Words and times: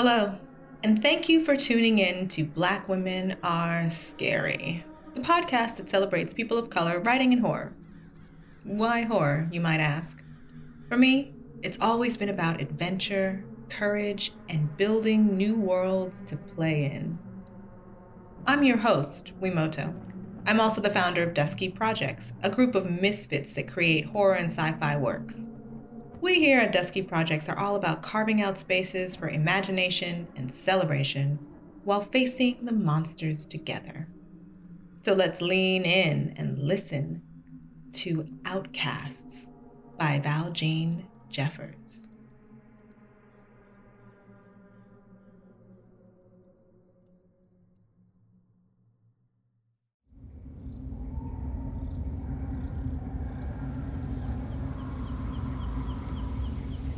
Hello, 0.00 0.32
and 0.84 1.02
thank 1.02 1.28
you 1.28 1.44
for 1.44 1.56
tuning 1.56 1.98
in 1.98 2.28
to 2.28 2.44
Black 2.44 2.88
Women 2.88 3.36
Are 3.42 3.90
Scary, 3.90 4.84
the 5.14 5.20
podcast 5.20 5.74
that 5.74 5.90
celebrates 5.90 6.32
people 6.32 6.56
of 6.56 6.70
color 6.70 7.00
writing 7.00 7.32
in 7.32 7.40
horror. 7.40 7.72
Why 8.62 9.02
horror, 9.02 9.48
you 9.50 9.60
might 9.60 9.80
ask? 9.80 10.22
For 10.88 10.96
me, 10.96 11.34
it's 11.64 11.78
always 11.80 12.16
been 12.16 12.28
about 12.28 12.60
adventure, 12.60 13.44
courage, 13.70 14.32
and 14.48 14.76
building 14.76 15.36
new 15.36 15.56
worlds 15.56 16.20
to 16.26 16.36
play 16.36 16.84
in. 16.84 17.18
I'm 18.46 18.62
your 18.62 18.78
host, 18.78 19.32
Wimoto. 19.40 19.92
I'm 20.46 20.60
also 20.60 20.80
the 20.80 20.90
founder 20.90 21.24
of 21.24 21.34
Dusky 21.34 21.70
Projects, 21.70 22.32
a 22.44 22.50
group 22.50 22.76
of 22.76 22.88
misfits 22.88 23.52
that 23.54 23.66
create 23.66 24.04
horror 24.04 24.36
and 24.36 24.52
sci 24.52 24.70
fi 24.78 24.96
works. 24.96 25.48
We 26.20 26.34
here 26.34 26.58
at 26.58 26.72
Dusky 26.72 27.02
Projects 27.02 27.48
are 27.48 27.58
all 27.58 27.76
about 27.76 28.02
carving 28.02 28.42
out 28.42 28.58
spaces 28.58 29.14
for 29.14 29.28
imagination 29.28 30.26
and 30.34 30.52
celebration 30.52 31.38
while 31.84 32.00
facing 32.00 32.64
the 32.64 32.72
monsters 32.72 33.46
together. 33.46 34.08
So 35.02 35.14
let's 35.14 35.40
lean 35.40 35.84
in 35.84 36.34
and 36.36 36.58
listen 36.58 37.22
to 37.92 38.28
Outcasts 38.44 39.46
by 39.96 40.18
Valjean 40.18 41.06
Jeffers. 41.30 42.07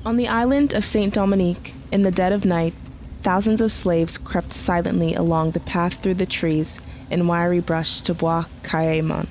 On 0.03 0.17
the 0.17 0.29
island 0.29 0.73
of 0.73 0.85
Saint 0.85 1.13
Dominique, 1.13 1.75
in 1.93 2.03
the 2.03 2.11
dead 2.11 2.33
of 2.33 2.47
night, 2.47 2.73
thousands 3.23 3.61
of 3.61 3.71
slaves 3.71 4.17
crept 4.17 4.55
silently 4.55 5.15
along 5.15 5.51
the 5.51 5.61
path 5.61 6.03
through 6.03 6.15
the 6.15 6.25
trees 6.25 6.81
and 7.11 7.29
wiry 7.29 7.61
brush 7.61 8.01
to 8.03 8.15
Bois 8.15 8.47
Caiman. 8.63 9.27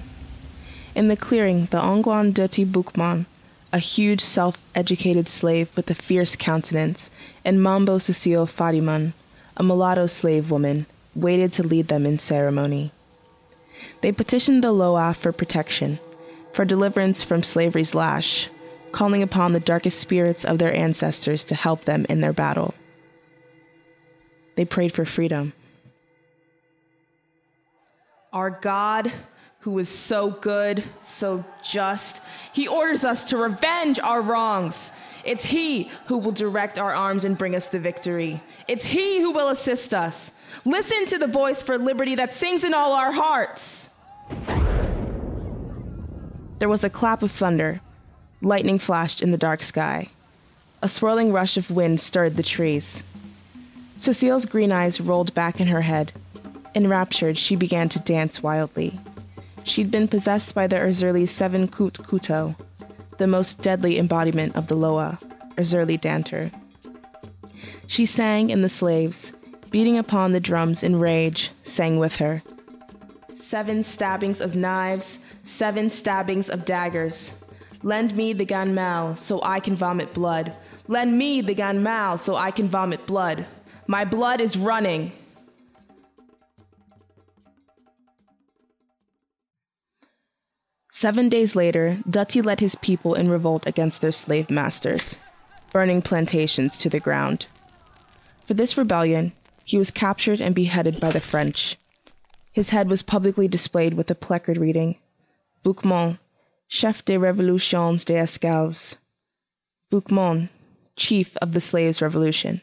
In 0.94 1.08
the 1.08 1.17
clearing, 1.17 1.66
the 1.72 1.81
Houngan 1.81 2.34
Dutty 2.34 2.66
Boukman, 2.66 3.25
a 3.73 3.80
huge 3.80 4.22
self 4.22 4.62
educated 4.75 5.28
slave 5.28 5.75
with 5.75 5.90
a 5.90 5.95
fierce 5.95 6.36
countenance, 6.36 7.09
and 7.44 7.64
Mambo 7.64 7.97
Cecile 7.97 8.45
Fadiman, 8.45 9.14
a 9.58 9.64
mulatto 9.64 10.06
slave 10.06 10.52
woman, 10.52 10.86
waited 11.16 11.52
to 11.53 11.64
lead 11.64 11.88
them 11.88 12.06
in 12.06 12.20
ceremony. 12.20 12.92
They 14.02 14.12
petitioned 14.12 14.64
the 14.64 14.72
Loa 14.72 15.16
for 15.16 15.31
protection, 15.31 15.97
for 16.53 16.64
deliverance 16.64 17.23
from 17.23 17.42
slavery's 17.42 17.95
lash, 17.95 18.50
calling 18.92 19.23
upon 19.23 19.54
the 19.54 19.59
darkest 19.59 20.00
spirits 20.00 20.44
of 20.44 20.58
their 20.58 20.73
ancestors 20.73 21.44
to 21.45 21.56
help 21.56 21.86
them 21.86 22.06
in 22.09 22.22
their 22.22 22.34
battle. 22.34 22.73
They 24.56 24.66
prayed 24.66 24.92
for 24.92 25.06
freedom. 25.06 25.54
Our 28.34 28.50
God, 28.50 29.12
who 29.62 29.80
is 29.80 29.90
so 29.90 30.31
good, 30.31 30.84
so 31.02 31.44
just, 31.64 32.22
He 32.54 32.68
orders 32.68 33.04
us 33.04 33.23
to 33.26 33.38
revenge 33.38 34.00
our 34.00 34.22
wrongs. 34.22 34.92
It's 35.24 35.46
He 35.46 35.90
who 36.06 36.18
will 36.18 36.31
direct 36.31 36.78
our 36.78 36.94
arms 36.94 37.24
and 37.24 37.38
bring 37.38 37.56
us 37.56 37.70
the 37.70 37.80
victory. 37.80 38.42
It's 38.68 38.86
He 38.86 39.20
who 39.22 39.31
will 39.31 39.50
assist 39.50 39.94
us. 39.94 40.31
Listen 40.66 41.06
to 41.08 41.18
the 41.18 41.28
voice 41.28 41.62
for 41.62 41.78
liberty 41.78 42.16
that 42.16 42.34
sings 42.34 42.64
in 42.64 42.74
all 42.74 42.94
our 42.94 43.12
hearts. 43.12 43.90
There 46.59 46.69
was 46.69 46.84
a 46.84 46.90
clap 46.90 47.24
of 47.24 47.31
thunder 47.31 47.81
Lightning 48.41 48.79
flashed 48.79 49.22
in 49.22 49.31
the 49.31 49.38
dark 49.38 49.61
sky. 49.63 50.09
A 50.81 50.88
swirling 50.88 51.33
rush 51.33 51.57
of 51.57 51.69
wind 51.69 52.00
stirred 52.00 52.38
the 52.38 52.44
trees. 52.44 53.03
Cecile's 53.97 54.45
green 54.45 54.72
eyes 54.72 55.01
rolled 55.01 55.33
back 55.33 55.59
in 55.59 55.67
her 55.67 55.81
head. 55.81 56.13
Enraptured, 56.73 57.38
she 57.38 57.57
began 57.57 57.89
to 57.89 58.00
dance 58.00 58.41
wildly. 58.41 58.97
She'd 59.66 59.91
been 59.91 60.07
possessed 60.07 60.55
by 60.55 60.67
the 60.67 60.77
Erzulie 60.77 61.27
Seven 61.27 61.67
Kut 61.67 61.95
Kuto, 61.95 62.55
the 63.17 63.27
most 63.27 63.61
deadly 63.61 64.00
embodiment 64.00 64.56
of 64.56 64.67
the 64.67 64.75
Loa, 64.75 65.19
Erzulie 65.57 66.00
Dantor. 66.00 66.50
She 67.88 68.06
sang, 68.06 68.51
and 68.51 68.63
the 68.63 68.69
slaves, 68.69 69.33
beating 69.69 69.97
upon 69.97 70.31
the 70.31 70.39
drums 70.39 70.81
in 70.81 71.00
rage, 71.00 71.51
sang 71.63 72.00
with 72.00 72.16
her. 72.17 72.41
Seven 73.33 73.83
stabbings 73.83 74.39
of 74.39 74.56
knives, 74.56 75.19
seven 75.44 75.89
stabbings 75.89 76.50
of 76.50 76.63
daggers, 76.63 77.33
Lend 77.81 78.16
me 78.16 78.34
the 78.34 78.45
ganmal 78.45 79.17
so 79.17 79.41
I 79.41 79.59
can 79.59 79.75
vomit 79.75 80.13
blood. 80.13 80.56
Lend 80.88 81.17
me 81.17 81.41
the 81.41 81.56
ganmal 81.56 82.19
so 82.19 82.35
I 82.35 82.51
can 82.51 82.67
vomit 82.67 83.06
blood. 83.06 83.45
My 83.88 84.03
blood 84.06 84.41
is 84.41 84.57
running. 84.57 85.13
Seven 90.91 91.29
days 91.29 91.56
later, 91.56 92.00
Dutty 92.09 92.41
led 92.41 92.59
his 92.59 92.75
people 92.75 93.16
in 93.16 93.29
revolt 93.29 93.66
against 93.66 94.01
their 94.01 94.12
slave 94.12 94.50
masters, 94.50 95.18
burning 95.72 96.01
plantations 96.01 96.75
to 96.78 96.89
the 96.89 97.00
ground. 97.00 97.47
For 98.45 98.53
this 98.53 98.78
rebellion, 98.78 99.31
he 99.63 99.78
was 99.78 99.91
captured 99.91 100.41
and 100.41 100.53
beheaded 100.53 101.00
by 101.00 101.12
the 101.12 101.22
French. 101.22 101.78
His 102.51 102.72
head 102.72 102.89
was 102.89 103.01
publicly 103.01 103.47
displayed 103.47 103.94
with 103.94 104.12
a 104.12 104.16
placard 104.16 104.57
reading, 104.57 104.97
Boukman, 105.63 106.19
chef 106.69 107.03
des 107.03 107.18
révolutions 107.18 108.06
des 108.06 108.16
esclaves, 108.16 108.97
Boukman, 109.91 110.50
chief 110.96 111.35
of 111.38 111.53
the 111.53 111.59
slaves' 111.59 112.00
revolution. 112.02 112.62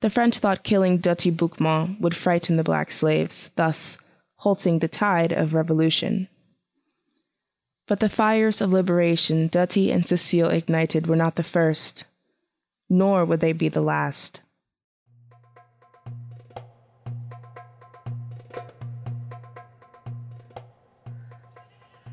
The 0.00 0.10
French 0.10 0.38
thought 0.38 0.62
killing 0.62 0.98
Dutty 0.98 1.32
Boukman 1.32 2.00
would 2.00 2.16
frighten 2.16 2.56
the 2.56 2.62
black 2.62 2.92
slaves, 2.92 3.50
thus 3.56 3.98
halting 4.36 4.78
the 4.78 4.88
tide 4.88 5.32
of 5.32 5.54
revolution. 5.54 6.28
But 7.88 7.98
the 7.98 8.08
fires 8.08 8.60
of 8.60 8.72
liberation 8.72 9.48
Dutty 9.48 9.90
and 9.90 10.06
Cecile 10.06 10.50
ignited 10.50 11.08
were 11.08 11.16
not 11.16 11.34
the 11.34 11.42
first, 11.42 12.04
nor 12.88 13.24
would 13.24 13.40
they 13.40 13.52
be 13.52 13.68
the 13.68 13.82
last. 13.82 14.40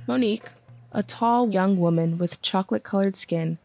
Monique, 0.07 0.49
a 0.91 1.03
tall 1.03 1.49
young 1.49 1.77
woman 1.77 2.17
with 2.17 2.41
chocolate 2.41 2.83
colored 2.83 3.15
skin, 3.15 3.57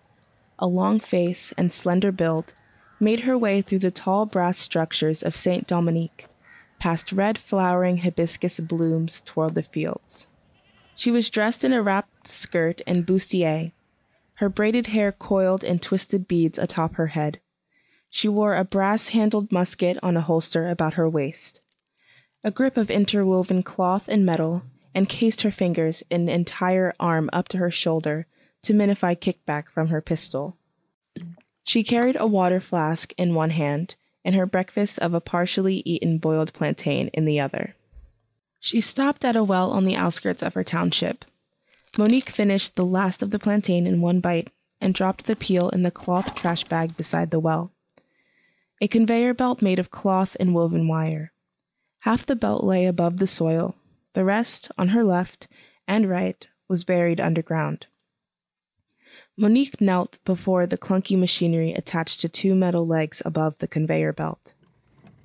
a 0.58 0.66
long 0.66 1.00
face, 1.00 1.52
and 1.58 1.72
slender 1.72 2.12
build, 2.12 2.54
made 3.00 3.20
her 3.20 3.36
way 3.36 3.60
through 3.60 3.80
the 3.80 3.90
tall 3.90 4.24
brass 4.26 4.58
structures 4.58 5.22
of 5.22 5.36
Saint 5.36 5.66
Dominique, 5.66 6.26
past 6.78 7.12
red 7.12 7.36
flowering 7.36 7.98
hibiscus 7.98 8.60
blooms 8.60 9.20
toward 9.22 9.54
the 9.54 9.62
fields. 9.62 10.26
She 10.94 11.10
was 11.10 11.28
dressed 11.28 11.64
in 11.64 11.72
a 11.72 11.82
wrapped 11.82 12.28
skirt 12.28 12.80
and 12.86 13.04
bustier, 13.04 13.72
her 14.36 14.48
braided 14.48 14.88
hair 14.88 15.12
coiled 15.12 15.64
in 15.64 15.78
twisted 15.78 16.28
beads 16.28 16.58
atop 16.58 16.94
her 16.94 17.08
head. 17.08 17.40
She 18.10 18.28
wore 18.28 18.54
a 18.54 18.64
brass 18.64 19.08
handled 19.08 19.50
musket 19.50 19.98
on 20.02 20.16
a 20.16 20.20
holster 20.20 20.68
about 20.68 20.94
her 20.94 21.08
waist. 21.08 21.60
A 22.44 22.50
grip 22.50 22.76
of 22.76 22.90
interwoven 22.90 23.62
cloth 23.62 24.08
and 24.08 24.24
metal 24.24 24.62
encased 24.96 25.42
her 25.42 25.50
fingers 25.50 26.02
in 26.10 26.22
an 26.22 26.28
entire 26.30 26.94
arm 26.98 27.28
up 27.32 27.46
to 27.48 27.58
her 27.58 27.70
shoulder 27.70 28.26
to 28.62 28.72
minify 28.72 29.14
kickback 29.14 29.68
from 29.68 29.88
her 29.88 30.00
pistol. 30.00 30.56
She 31.62 31.84
carried 31.84 32.16
a 32.18 32.26
water 32.26 32.60
flask 32.60 33.12
in 33.18 33.34
one 33.34 33.50
hand 33.50 33.94
and 34.24 34.34
her 34.34 34.46
breakfast 34.46 34.98
of 34.98 35.14
a 35.14 35.20
partially 35.20 35.82
eaten 35.84 36.18
boiled 36.18 36.52
plantain 36.52 37.08
in 37.08 37.26
the 37.26 37.38
other. 37.38 37.76
She 38.58 38.80
stopped 38.80 39.24
at 39.24 39.36
a 39.36 39.44
well 39.44 39.70
on 39.70 39.84
the 39.84 39.94
outskirts 39.94 40.42
of 40.42 40.54
her 40.54 40.64
township. 40.64 41.24
Monique 41.98 42.30
finished 42.30 42.74
the 42.74 42.84
last 42.84 43.22
of 43.22 43.30
the 43.30 43.38
plantain 43.38 43.86
in 43.86 44.00
one 44.00 44.20
bite 44.20 44.48
and 44.80 44.94
dropped 44.94 45.26
the 45.26 45.36
peel 45.36 45.68
in 45.68 45.82
the 45.82 45.90
cloth 45.90 46.34
trash 46.34 46.64
bag 46.64 46.96
beside 46.96 47.30
the 47.30 47.38
well. 47.38 47.70
A 48.80 48.88
conveyor 48.88 49.34
belt 49.34 49.62
made 49.62 49.78
of 49.78 49.90
cloth 49.90 50.36
and 50.40 50.54
woven 50.54 50.88
wire. 50.88 51.32
Half 52.00 52.26
the 52.26 52.36
belt 52.36 52.64
lay 52.64 52.86
above 52.86 53.18
the 53.18 53.26
soil, 53.26 53.74
the 54.16 54.24
rest, 54.24 54.70
on 54.78 54.88
her 54.88 55.04
left 55.04 55.46
and 55.86 56.08
right, 56.08 56.48
was 56.68 56.84
buried 56.84 57.20
underground. 57.20 57.86
Monique 59.36 59.78
knelt 59.78 60.16
before 60.24 60.64
the 60.64 60.78
clunky 60.78 61.18
machinery 61.18 61.74
attached 61.74 62.20
to 62.20 62.28
two 62.30 62.54
metal 62.54 62.86
legs 62.86 63.20
above 63.26 63.58
the 63.58 63.68
conveyor 63.68 64.14
belt. 64.14 64.54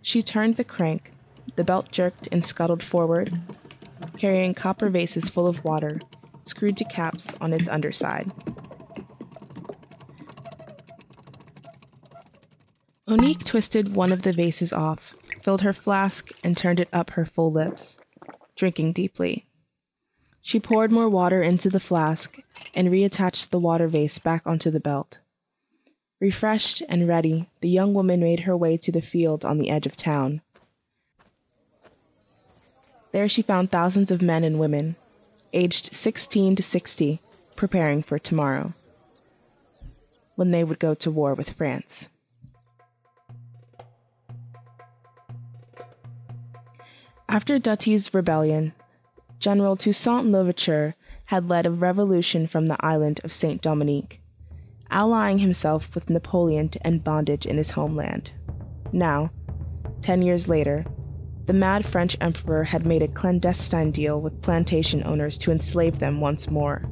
She 0.01 0.21
turned 0.21 0.57
the 0.57 0.65
crank, 0.65 1.13
the 1.55 1.63
belt 1.63 1.89
jerked 1.93 2.27
and 2.33 2.43
scuttled 2.43 2.83
forward, 2.83 3.31
carrying 4.17 4.53
copper 4.53 4.89
vases 4.89 5.29
full 5.29 5.47
of 5.47 5.63
water, 5.63 6.01
screwed 6.43 6.75
to 6.75 6.83
caps 6.83 7.33
on 7.39 7.53
its 7.53 7.69
underside. 7.69 8.29
Monique 13.07 13.45
twisted 13.45 13.95
one 13.95 14.11
of 14.11 14.23
the 14.23 14.33
vases 14.33 14.73
off, 14.73 15.15
filled 15.43 15.61
her 15.61 15.71
flask, 15.71 16.29
and 16.43 16.57
turned 16.57 16.81
it 16.81 16.89
up 16.91 17.11
her 17.11 17.25
full 17.25 17.53
lips 17.53 17.97
drinking 18.61 18.93
deeply. 18.93 19.47
She 20.39 20.59
poured 20.59 20.91
more 20.91 21.09
water 21.09 21.41
into 21.41 21.67
the 21.67 21.79
flask 21.79 22.37
and 22.75 22.89
reattached 22.89 23.49
the 23.49 23.57
water 23.57 23.87
vase 23.87 24.19
back 24.19 24.43
onto 24.45 24.69
the 24.69 24.79
belt. 24.79 25.17
Refreshed 26.19 26.83
and 26.87 27.07
ready, 27.07 27.49
the 27.61 27.69
young 27.69 27.95
woman 27.95 28.19
made 28.19 28.41
her 28.41 28.55
way 28.55 28.77
to 28.77 28.91
the 28.91 29.01
field 29.01 29.43
on 29.43 29.57
the 29.57 29.71
edge 29.71 29.87
of 29.87 29.95
town. 29.95 30.41
There 33.11 33.27
she 33.27 33.41
found 33.41 33.71
thousands 33.71 34.11
of 34.11 34.21
men 34.21 34.43
and 34.43 34.59
women, 34.59 34.95
aged 35.53 35.95
16 35.95 36.55
to 36.57 36.61
60, 36.61 37.19
preparing 37.55 38.03
for 38.03 38.19
tomorrow, 38.19 38.73
when 40.35 40.51
they 40.51 40.63
would 40.63 40.77
go 40.77 40.93
to 40.93 41.09
war 41.09 41.33
with 41.33 41.53
France. 41.53 42.09
After 47.31 47.59
Dutty's 47.59 48.13
rebellion, 48.13 48.73
General 49.39 49.77
Toussaint 49.77 50.25
Louverture 50.25 50.95
had 51.27 51.47
led 51.47 51.65
a 51.65 51.71
revolution 51.71 52.45
from 52.45 52.65
the 52.65 52.75
island 52.85 53.21
of 53.23 53.31
Saint 53.31 53.61
Dominique, 53.61 54.21
allying 54.89 55.37
himself 55.37 55.95
with 55.95 56.09
Napoleon 56.09 56.67
to 56.67 56.85
end 56.85 57.05
bondage 57.05 57.45
in 57.45 57.55
his 57.55 57.71
homeland. 57.71 58.31
Now, 58.91 59.31
ten 60.01 60.21
years 60.21 60.49
later, 60.49 60.85
the 61.45 61.53
mad 61.53 61.85
French 61.85 62.17
emperor 62.19 62.65
had 62.65 62.85
made 62.85 63.01
a 63.01 63.07
clandestine 63.07 63.91
deal 63.91 64.19
with 64.19 64.41
plantation 64.41 65.01
owners 65.05 65.37
to 65.37 65.53
enslave 65.53 65.99
them 65.99 66.19
once 66.19 66.49
more. 66.49 66.83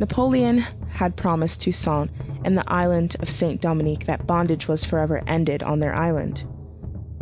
Napoleon 0.00 0.58
had 0.88 1.14
promised 1.16 1.60
Toussaint 1.60 2.10
and 2.44 2.58
the 2.58 2.68
island 2.68 3.14
of 3.20 3.30
Saint 3.30 3.60
Dominique 3.60 4.06
that 4.06 4.26
bondage 4.26 4.66
was 4.66 4.84
forever 4.84 5.22
ended 5.28 5.62
on 5.62 5.78
their 5.78 5.94
island. 5.94 6.44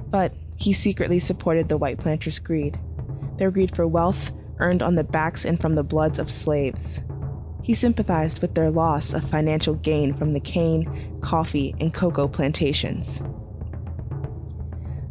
But 0.08 0.32
he 0.56 0.72
secretly 0.72 1.18
supported 1.18 1.68
the 1.68 1.76
white 1.76 1.98
planters' 1.98 2.38
greed 2.38 2.78
their 3.38 3.50
greed 3.50 3.74
for 3.74 3.86
wealth 3.86 4.32
earned 4.58 4.82
on 4.82 4.94
the 4.94 5.04
backs 5.04 5.44
and 5.44 5.60
from 5.60 5.74
the 5.74 5.82
bloods 5.82 6.18
of 6.18 6.30
slaves. 6.30 7.02
He 7.62 7.74
sympathized 7.74 8.42
with 8.42 8.54
their 8.54 8.70
loss 8.70 9.14
of 9.14 9.28
financial 9.28 9.74
gain 9.74 10.14
from 10.14 10.32
the 10.32 10.40
cane, 10.40 11.18
coffee, 11.22 11.74
and 11.80 11.92
cocoa 11.92 12.28
plantations. 12.28 13.22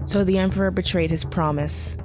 So 0.06 0.24
the 0.24 0.38
emperor 0.38 0.70
betrayed 0.72 1.10
his 1.10 1.26
promise. 1.26 1.98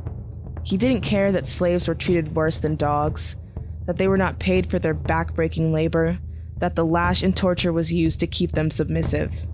He 0.65 0.77
didn't 0.77 1.03
care 1.03 1.33
that 1.33 1.47
slaves 1.47 1.87
were 1.87 1.95
treated 1.95 2.35
worse 2.35 2.59
than 2.59 2.77
dogs, 2.77 3.37
that 3.87 3.99
they 3.99 4.09
were 4.09 4.17
not 4.17 4.39
paid 4.39 4.71
for 4.71 4.79
their 4.79 4.95
backbreaking 4.95 5.73
labor, 5.73 6.19
that 6.57 6.77
the 6.77 6.85
lash 6.85 7.23
and 7.23 7.37
torture 7.37 7.73
was 7.73 7.93
used 7.93 8.21
to 8.21 8.27
keep 8.27 8.53
them 8.53 8.71
submissive. 8.71 9.47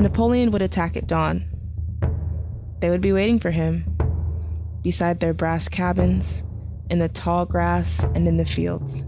Napoleon 0.00 0.50
would 0.50 0.62
attack 0.62 0.96
at 0.96 1.06
dawn, 1.06 1.53
they 2.84 2.90
would 2.90 3.00
be 3.00 3.14
waiting 3.14 3.40
for 3.40 3.50
him, 3.50 3.82
beside 4.82 5.18
their 5.18 5.32
brass 5.32 5.70
cabins, 5.70 6.44
in 6.90 6.98
the 6.98 7.08
tall 7.08 7.46
grass, 7.46 8.04
and 8.14 8.28
in 8.28 8.36
the 8.36 8.44
fields. 8.44 9.06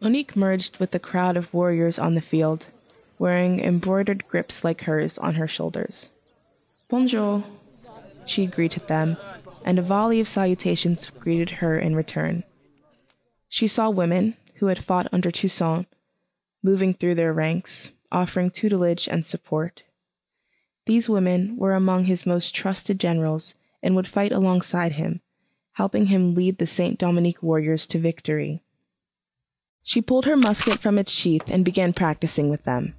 Monique 0.00 0.34
merged 0.34 0.78
with 0.78 0.92
the 0.92 0.98
crowd 0.98 1.36
of 1.36 1.52
warriors 1.52 1.98
on 1.98 2.14
the 2.14 2.22
field, 2.22 2.68
wearing 3.18 3.60
embroidered 3.60 4.26
grips 4.26 4.64
like 4.64 4.84
hers 4.84 5.18
on 5.18 5.34
her 5.34 5.46
shoulders. 5.46 6.08
Bonjour, 6.88 7.44
she 8.24 8.46
greeted 8.46 8.88
them, 8.88 9.18
and 9.66 9.78
a 9.78 9.82
volley 9.82 10.18
of 10.18 10.26
salutations 10.26 11.10
greeted 11.20 11.50
her 11.60 11.78
in 11.78 11.94
return. 11.94 12.42
She 13.50 13.66
saw 13.66 13.90
women 13.90 14.34
who 14.54 14.68
had 14.68 14.82
fought 14.82 15.08
under 15.12 15.30
Toussaint 15.30 15.86
moving 16.62 16.94
through 16.94 17.14
their 17.14 17.32
ranks, 17.32 17.92
offering 18.10 18.50
tutelage 18.50 19.08
and 19.08 19.26
support. 19.26 19.82
These 20.86 21.08
women 21.08 21.56
were 21.56 21.74
among 21.74 22.04
his 22.04 22.26
most 22.26 22.54
trusted 22.54 22.98
generals 22.98 23.54
and 23.82 23.96
would 23.96 24.08
fight 24.08 24.32
alongside 24.32 24.92
him, 24.92 25.20
helping 25.72 26.06
him 26.06 26.34
lead 26.34 26.58
the 26.58 26.66
St. 26.66 26.98
Dominique 26.98 27.42
warriors 27.42 27.86
to 27.88 27.98
victory. 27.98 28.62
She 29.82 30.00
pulled 30.00 30.26
her 30.26 30.36
musket 30.36 30.78
from 30.78 30.98
its 30.98 31.10
sheath 31.10 31.44
and 31.48 31.64
began 31.64 31.92
practicing 31.92 32.48
with 32.50 32.64
them, 32.64 32.94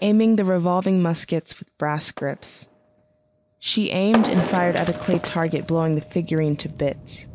aiming 0.00 0.36
the 0.36 0.44
revolving 0.44 1.00
muskets 1.00 1.58
with 1.58 1.76
brass 1.78 2.10
grips. 2.10 2.68
She 3.58 3.90
aimed 3.90 4.26
and 4.26 4.42
fired 4.42 4.76
at 4.76 4.88
a 4.88 4.92
clay 4.92 5.18
target, 5.20 5.66
blowing 5.66 5.94
the 5.94 6.00
figurine 6.00 6.56
to 6.56 6.68
bits. 6.68 7.28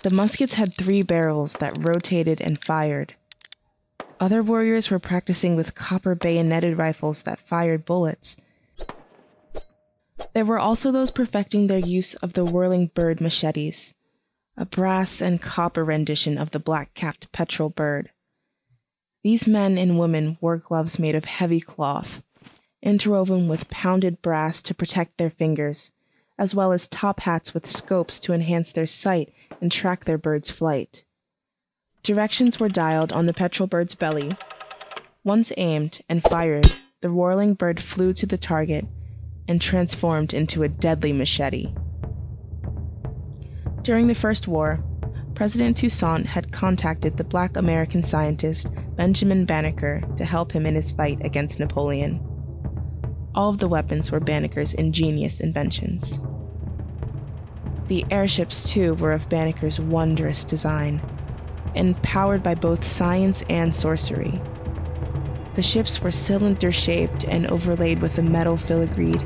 The 0.00 0.10
muskets 0.10 0.54
had 0.54 0.74
three 0.74 1.02
barrels 1.02 1.54
that 1.54 1.78
rotated 1.80 2.40
and 2.40 2.62
fired. 2.62 3.14
Other 4.24 4.42
warriors 4.42 4.90
were 4.90 4.98
practicing 4.98 5.54
with 5.54 5.74
copper 5.74 6.14
bayoneted 6.14 6.78
rifles 6.78 7.24
that 7.24 7.38
fired 7.38 7.84
bullets. 7.84 8.38
There 10.32 10.46
were 10.46 10.58
also 10.58 10.90
those 10.90 11.10
perfecting 11.10 11.66
their 11.66 11.78
use 11.78 12.14
of 12.14 12.32
the 12.32 12.42
whirling 12.42 12.90
bird 12.94 13.20
machetes, 13.20 13.92
a 14.56 14.64
brass 14.64 15.20
and 15.20 15.42
copper 15.42 15.84
rendition 15.84 16.38
of 16.38 16.52
the 16.52 16.58
black 16.58 16.94
capped 16.94 17.30
petrel 17.32 17.68
bird. 17.68 18.12
These 19.22 19.46
men 19.46 19.76
and 19.76 19.98
women 19.98 20.38
wore 20.40 20.56
gloves 20.56 20.98
made 20.98 21.14
of 21.14 21.26
heavy 21.26 21.60
cloth, 21.60 22.22
interwoven 22.80 23.46
with 23.46 23.68
pounded 23.68 24.22
brass 24.22 24.62
to 24.62 24.74
protect 24.74 25.18
their 25.18 25.28
fingers, 25.28 25.92
as 26.38 26.54
well 26.54 26.72
as 26.72 26.88
top 26.88 27.20
hats 27.20 27.52
with 27.52 27.66
scopes 27.66 28.18
to 28.20 28.32
enhance 28.32 28.72
their 28.72 28.86
sight 28.86 29.34
and 29.60 29.70
track 29.70 30.04
their 30.06 30.16
bird's 30.16 30.48
flight. 30.48 31.04
Directions 32.04 32.60
were 32.60 32.68
dialed 32.68 33.12
on 33.14 33.24
the 33.24 33.32
petrel 33.32 33.66
bird's 33.66 33.94
belly. 33.94 34.30
Once 35.24 35.50
aimed 35.56 36.02
and 36.06 36.22
fired, 36.22 36.66
the 37.00 37.10
whirling 37.10 37.54
bird 37.54 37.82
flew 37.82 38.12
to 38.12 38.26
the 38.26 38.36
target 38.36 38.84
and 39.48 39.58
transformed 39.58 40.34
into 40.34 40.62
a 40.62 40.68
deadly 40.68 41.14
machete. 41.14 41.74
During 43.80 44.06
the 44.06 44.14
First 44.14 44.46
War, 44.46 44.84
President 45.34 45.78
Toussaint 45.78 46.26
had 46.26 46.52
contacted 46.52 47.16
the 47.16 47.24
black 47.24 47.56
American 47.56 48.02
scientist 48.02 48.70
Benjamin 48.96 49.46
Banneker 49.46 50.02
to 50.18 50.26
help 50.26 50.52
him 50.52 50.66
in 50.66 50.74
his 50.74 50.92
fight 50.92 51.24
against 51.24 51.58
Napoleon. 51.58 52.20
All 53.34 53.48
of 53.48 53.60
the 53.60 53.68
weapons 53.68 54.12
were 54.12 54.20
Banneker's 54.20 54.74
ingenious 54.74 55.40
inventions. 55.40 56.20
The 57.88 58.04
airships, 58.10 58.70
too, 58.70 58.92
were 58.94 59.12
of 59.12 59.30
Banneker's 59.30 59.80
wondrous 59.80 60.44
design 60.44 61.00
and 61.74 62.00
powered 62.02 62.42
by 62.42 62.54
both 62.54 62.84
science 62.84 63.42
and 63.48 63.74
sorcery. 63.74 64.40
The 65.54 65.62
ships 65.62 66.00
were 66.00 66.10
cylinder 66.10 66.72
shaped 66.72 67.24
and 67.24 67.46
overlaid 67.46 68.00
with 68.00 68.18
a 68.18 68.22
metal 68.22 68.56
filigreed. 68.56 69.22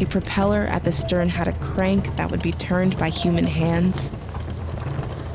A 0.00 0.06
propeller 0.06 0.62
at 0.62 0.84
the 0.84 0.92
stern 0.92 1.28
had 1.28 1.48
a 1.48 1.52
crank 1.52 2.16
that 2.16 2.30
would 2.30 2.42
be 2.42 2.52
turned 2.52 2.98
by 2.98 3.08
human 3.08 3.46
hands. 3.46 4.12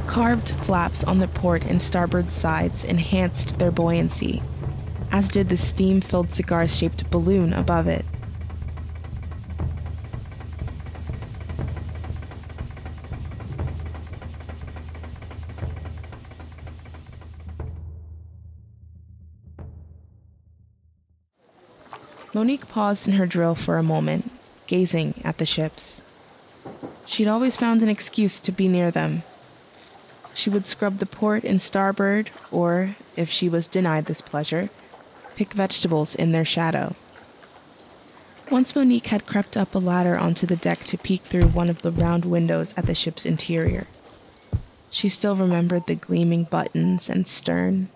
Carved 0.06 0.50
flaps 0.66 1.04
on 1.04 1.20
the 1.20 1.28
port 1.28 1.64
and 1.64 1.82
starboard 1.82 2.32
sides 2.32 2.84
enhanced 2.84 3.58
their 3.58 3.72
buoyancy, 3.72 4.44
as 5.12 5.30
did 5.30 5.50
the 5.50 5.58
steam 5.58 6.02
filled 6.02 6.34
cigar 6.34 6.68
shaped 6.68 7.10
balloon 7.10 7.54
above 7.54 7.88
it. 7.88 8.06
Monique 22.40 22.70
paused 22.70 23.06
in 23.06 23.16
her 23.16 23.26
drill 23.26 23.54
for 23.54 23.78
a 23.78 23.84
moment, 23.84 24.32
gazing 24.66 25.14
at 25.26 25.40
the 25.40 25.46
ships. 25.46 26.02
She'd 27.06 27.28
always 27.28 27.58
found 27.58 27.84
an 27.84 27.90
excuse 27.90 28.40
to 28.40 28.54
be 28.54 28.70
near 28.70 28.92
them. 28.92 29.24
She 30.34 30.50
would 30.50 30.66
scrub 30.66 31.00
the 31.00 31.06
port 31.06 31.44
and 31.44 31.62
starboard, 31.62 32.32
or, 32.50 32.96
if 33.18 33.30
she 33.30 33.50
was 33.50 33.68
denied 33.68 34.06
this 34.06 34.22
pleasure, 34.22 34.70
pick 35.36 35.52
vegetables 35.52 36.16
in 36.16 36.32
their 36.32 36.46
shadow. 36.46 36.96
Once 38.50 38.74
Monique 38.74 39.08
had 39.08 39.28
crept 39.28 39.58
up 39.58 39.76
a 39.76 39.80
ladder 39.80 40.18
onto 40.18 40.48
the 40.48 40.56
deck 40.56 40.86
to 40.86 40.98
peek 40.98 41.24
through 41.24 41.50
one 41.50 41.70
of 41.70 41.82
the 41.82 41.92
round 41.92 42.24
windows 42.24 42.74
at 42.78 42.86
the 42.86 42.96
ship's 42.96 43.26
interior. 43.26 43.86
She 44.90 45.10
still 45.10 45.36
remembered 45.36 45.88
the 45.88 45.96
gleaming 45.96 46.46
buttons 46.46 47.10
and 47.10 47.28
stern, 47.28 47.90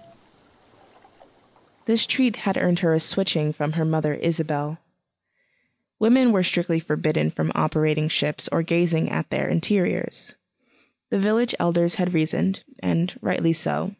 this 1.85 2.05
treat 2.05 2.37
had 2.37 2.57
earned 2.57 2.79
her 2.79 2.93
a 2.93 2.99
switching 2.99 3.53
from 3.53 3.73
her 3.73 3.85
mother 3.85 4.13
Isabel. 4.13 4.79
Women 5.99 6.31
were 6.31 6.43
strictly 6.43 6.79
forbidden 6.79 7.31
from 7.31 7.51
operating 7.55 8.09
ships 8.09 8.49
or 8.51 8.61
gazing 8.61 9.09
at 9.09 9.29
their 9.29 9.47
interiors. 9.47 10.35
The 11.09 11.19
village 11.19 11.55
elders 11.59 11.95
had 11.95 12.13
reasoned, 12.13 12.63
and 12.81 13.17
rightly 13.21 13.53
so, 13.53 13.95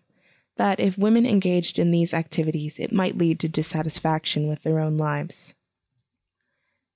that 0.57 0.79
if 0.79 0.97
women 0.97 1.25
engaged 1.25 1.79
in 1.79 1.91
these 1.91 2.13
activities, 2.13 2.79
it 2.79 2.91
might 2.91 3.17
lead 3.17 3.39
to 3.39 3.47
dissatisfaction 3.47 4.47
with 4.47 4.63
their 4.63 4.79
own 4.79 4.97
lives. 4.97 5.55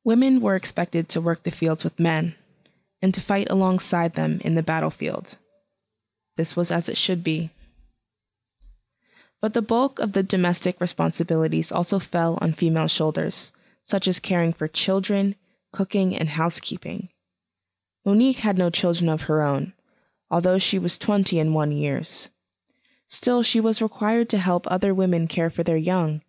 Women 0.03 0.41
were 0.41 0.55
expected 0.55 1.09
to 1.09 1.21
work 1.21 1.43
the 1.43 1.51
fields 1.51 1.83
with 1.83 1.99
men 1.99 2.35
and 3.01 3.13
to 3.13 3.21
fight 3.21 3.49
alongside 3.49 4.15
them 4.15 4.39
in 4.43 4.55
the 4.55 4.63
battlefield. 4.63 5.37
This 6.35 6.55
was 6.55 6.71
as 6.71 6.89
it 6.89 6.97
should 6.97 7.23
be. 7.23 7.51
But 9.47 9.53
the 9.53 9.61
bulk 9.61 9.99
of 9.99 10.11
the 10.11 10.23
domestic 10.23 10.81
responsibilities 10.81 11.71
also 11.71 11.99
fell 11.99 12.37
on 12.41 12.51
female 12.51 12.89
shoulders, 12.89 13.53
such 13.85 14.05
as 14.05 14.19
caring 14.19 14.51
for 14.51 14.67
children, 14.67 15.35
cooking, 15.71 16.13
and 16.13 16.27
housekeeping. 16.27 17.07
Monique 18.03 18.39
had 18.39 18.57
no 18.57 18.69
children 18.69 19.07
of 19.07 19.21
her 19.21 19.41
own, 19.41 19.71
although 20.29 20.57
she 20.57 20.77
was 20.77 20.97
twenty 20.97 21.39
and 21.39 21.55
one 21.55 21.71
years. 21.71 22.29
Still, 23.07 23.41
she 23.41 23.61
was 23.61 23.81
required 23.81 24.27
to 24.31 24.37
help 24.37 24.69
other 24.69 24.93
women 24.93 25.29
care 25.29 25.49
for 25.49 25.63
their 25.63 25.77
young, 25.77 26.23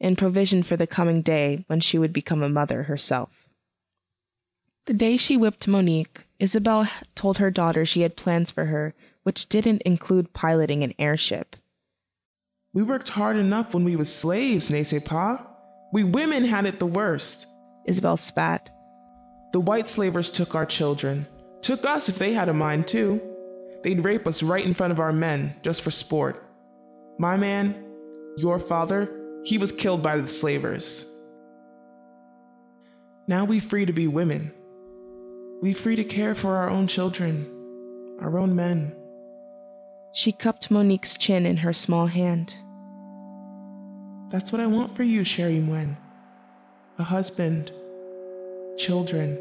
in 0.00 0.16
provision 0.16 0.62
for 0.62 0.78
the 0.78 0.86
coming 0.86 1.20
day 1.20 1.66
when 1.66 1.80
she 1.80 1.98
would 1.98 2.14
become 2.14 2.42
a 2.42 2.48
mother 2.48 2.84
herself. 2.84 3.50
The 4.86 4.94
day 4.94 5.18
she 5.18 5.36
whipped 5.36 5.68
Monique, 5.68 6.24
Isabel 6.38 6.88
told 7.14 7.36
her 7.36 7.50
daughter 7.50 7.84
she 7.84 8.00
had 8.00 8.16
plans 8.16 8.50
for 8.50 8.64
her, 8.64 8.94
which 9.24 9.50
didn't 9.50 9.82
include 9.82 10.32
piloting 10.32 10.82
an 10.82 10.94
airship. 10.98 11.56
We 12.74 12.82
worked 12.82 13.10
hard 13.10 13.36
enough 13.36 13.74
when 13.74 13.84
we 13.84 13.96
was 13.96 14.14
slaves, 14.14 14.70
n'est-ce 14.70 14.98
pas? 15.04 15.40
We 15.92 16.04
women 16.04 16.44
had 16.44 16.64
it 16.64 16.78
the 16.78 16.86
worst. 16.86 17.46
Isabel 17.84 18.16
spat. 18.16 18.70
The 19.52 19.60
white 19.60 19.90
slavers 19.90 20.30
took 20.30 20.54
our 20.54 20.64
children. 20.64 21.26
Took 21.60 21.84
us 21.84 22.08
if 22.08 22.18
they 22.18 22.32
had 22.32 22.48
a 22.48 22.54
mind, 22.54 22.88
too. 22.88 23.20
They'd 23.82 24.02
rape 24.02 24.26
us 24.26 24.42
right 24.42 24.64
in 24.64 24.72
front 24.72 24.92
of 24.92 25.00
our 25.00 25.12
men, 25.12 25.54
just 25.62 25.82
for 25.82 25.90
sport. 25.90 26.42
My 27.18 27.36
man, 27.36 27.84
your 28.38 28.58
father, 28.58 29.10
he 29.44 29.58
was 29.58 29.70
killed 29.70 30.02
by 30.02 30.16
the 30.16 30.28
slavers. 30.28 31.04
Now 33.28 33.44
we 33.44 33.60
free 33.60 33.84
to 33.84 33.92
be 33.92 34.06
women. 34.06 34.50
We 35.60 35.74
free 35.74 35.96
to 35.96 36.04
care 36.04 36.34
for 36.34 36.56
our 36.56 36.70
own 36.70 36.86
children, 36.86 37.46
our 38.20 38.38
own 38.38 38.56
men. 38.56 38.96
She 40.14 40.32
cupped 40.32 40.70
Monique's 40.70 41.16
chin 41.16 41.46
in 41.46 41.58
her 41.58 41.72
small 41.72 42.06
hand. 42.06 42.54
That's 44.32 44.50
what 44.50 44.62
I 44.62 44.66
want 44.66 44.96
for 44.96 45.02
you, 45.02 45.24
Sherry 45.24 45.60
Mwen. 45.60 45.94
A 46.98 47.02
husband, 47.04 47.70
children. 48.78 49.36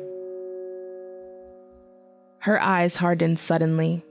Her 2.39 2.61
eyes 2.61 2.97
hardened 2.97 3.39
suddenly. 3.39 4.03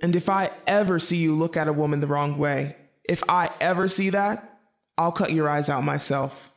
And 0.00 0.14
if 0.14 0.28
I 0.28 0.50
ever 0.68 1.00
see 1.00 1.16
you 1.16 1.36
look 1.36 1.56
at 1.56 1.66
a 1.66 1.72
woman 1.72 1.98
the 1.98 2.06
wrong 2.06 2.38
way, 2.38 2.76
if 3.02 3.24
I 3.28 3.50
ever 3.60 3.88
see 3.88 4.10
that, 4.10 4.56
I'll 4.96 5.10
cut 5.10 5.32
your 5.32 5.48
eyes 5.48 5.68
out 5.68 5.82
myself. 5.82 6.52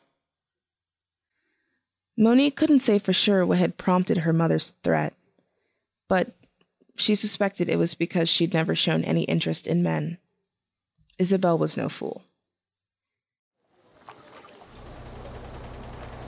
Monique 2.15 2.55
couldn't 2.55 2.79
say 2.79 3.00
for 3.00 3.12
sure 3.12 3.44
what 3.44 3.58
had 3.58 3.75
prompted 3.77 4.20
her 4.20 4.34
mother's 4.34 4.74
threat, 4.84 5.15
but 6.08 6.36
she 6.96 7.15
suspected 7.15 7.70
it 7.70 7.79
was 7.79 7.96
because 7.96 8.29
she'd 8.29 8.53
never 8.53 8.75
shown 8.75 9.03
any 9.03 9.24
interest 9.24 9.65
in 9.65 9.82
men. 9.82 10.20
Isabel 11.17 11.58
was 11.58 11.75
no 11.75 11.89
fool. 11.89 12.24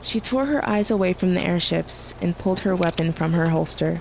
She 0.07 0.21
tore 0.21 0.45
her 0.45 0.65
eyes 0.65 0.89
away 0.89 1.11
from 1.11 1.33
the 1.33 1.41
airships 1.41 2.15
and 2.21 2.37
pulled 2.37 2.61
her 2.61 2.73
weapon 2.73 3.11
from 3.11 3.33
her 3.33 3.49
holster. 3.49 3.99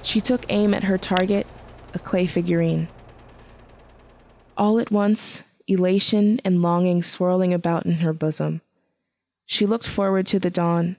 She 0.00 0.20
took 0.20 0.46
aim 0.48 0.72
at 0.72 0.84
her 0.84 0.96
target, 0.96 1.44
a 1.92 1.98
clay 1.98 2.28
figurine. 2.28 2.86
All 4.56 4.78
at 4.78 4.92
once, 4.92 5.42
elation 5.66 6.40
and 6.44 6.62
longing 6.62 7.02
swirling 7.02 7.52
about 7.52 7.84
in 7.84 7.94
her 7.94 8.12
bosom. 8.12 8.60
She 9.44 9.66
looked 9.66 9.88
forward 9.88 10.24
to 10.28 10.38
the 10.38 10.50
dawn, 10.50 10.94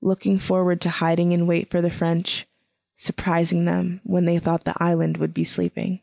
looking 0.00 0.38
forward 0.38 0.80
to 0.80 0.88
hiding 0.88 1.32
in 1.32 1.46
wait 1.46 1.70
for 1.70 1.82
the 1.82 1.90
French, 1.90 2.46
surprising 2.96 3.66
them 3.66 4.00
when 4.04 4.24
they 4.24 4.38
thought 4.38 4.64
the 4.64 4.82
island 4.82 5.18
would 5.18 5.34
be 5.34 5.44
sleeping. 5.44 6.00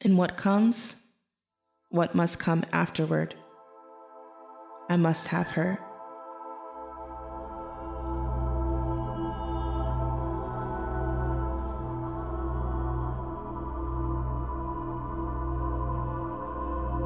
And 0.00 0.18
what 0.18 0.36
comes? 0.36 1.04
What 1.88 2.16
must 2.16 2.40
come 2.40 2.64
afterward? 2.72 3.36
I 4.88 4.96
must 4.96 5.28
have 5.28 5.48
her. 5.48 5.78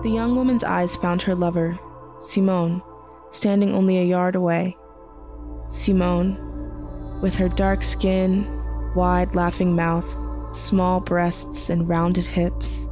The 0.02 0.10
young 0.10 0.34
woman's 0.34 0.64
eyes 0.64 0.96
found 0.96 1.22
her 1.22 1.34
lover, 1.34 1.78
Simone, 2.18 2.82
standing 3.30 3.72
only 3.72 3.98
a 3.98 4.04
yard 4.04 4.34
away. 4.34 4.76
Simone, 5.68 6.38
with 7.20 7.36
her 7.36 7.48
dark 7.48 7.82
skin, 7.82 8.62
wide 8.96 9.34
laughing 9.36 9.76
mouth, 9.76 10.06
small 10.56 11.00
breasts, 11.00 11.70
and 11.70 11.88
rounded 11.88 12.26
hips, 12.26 12.88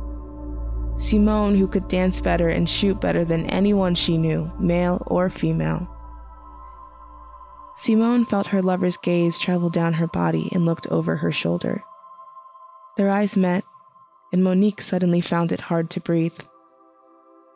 Simone, 1.00 1.54
who 1.54 1.66
could 1.66 1.88
dance 1.88 2.20
better 2.20 2.50
and 2.50 2.68
shoot 2.68 3.00
better 3.00 3.24
than 3.24 3.46
anyone 3.46 3.94
she 3.94 4.18
knew, 4.18 4.52
male 4.60 5.02
or 5.06 5.30
female. 5.30 5.88
Simone 7.74 8.26
felt 8.26 8.48
her 8.48 8.60
lover's 8.60 8.98
gaze 8.98 9.38
travel 9.38 9.70
down 9.70 9.94
her 9.94 10.06
body 10.06 10.50
and 10.52 10.66
looked 10.66 10.86
over 10.88 11.16
her 11.16 11.32
shoulder. 11.32 11.82
Their 12.98 13.08
eyes 13.08 13.34
met, 13.34 13.64
and 14.30 14.44
Monique 14.44 14.82
suddenly 14.82 15.22
found 15.22 15.52
it 15.52 15.62
hard 15.62 15.88
to 15.88 16.00
breathe. 16.00 16.38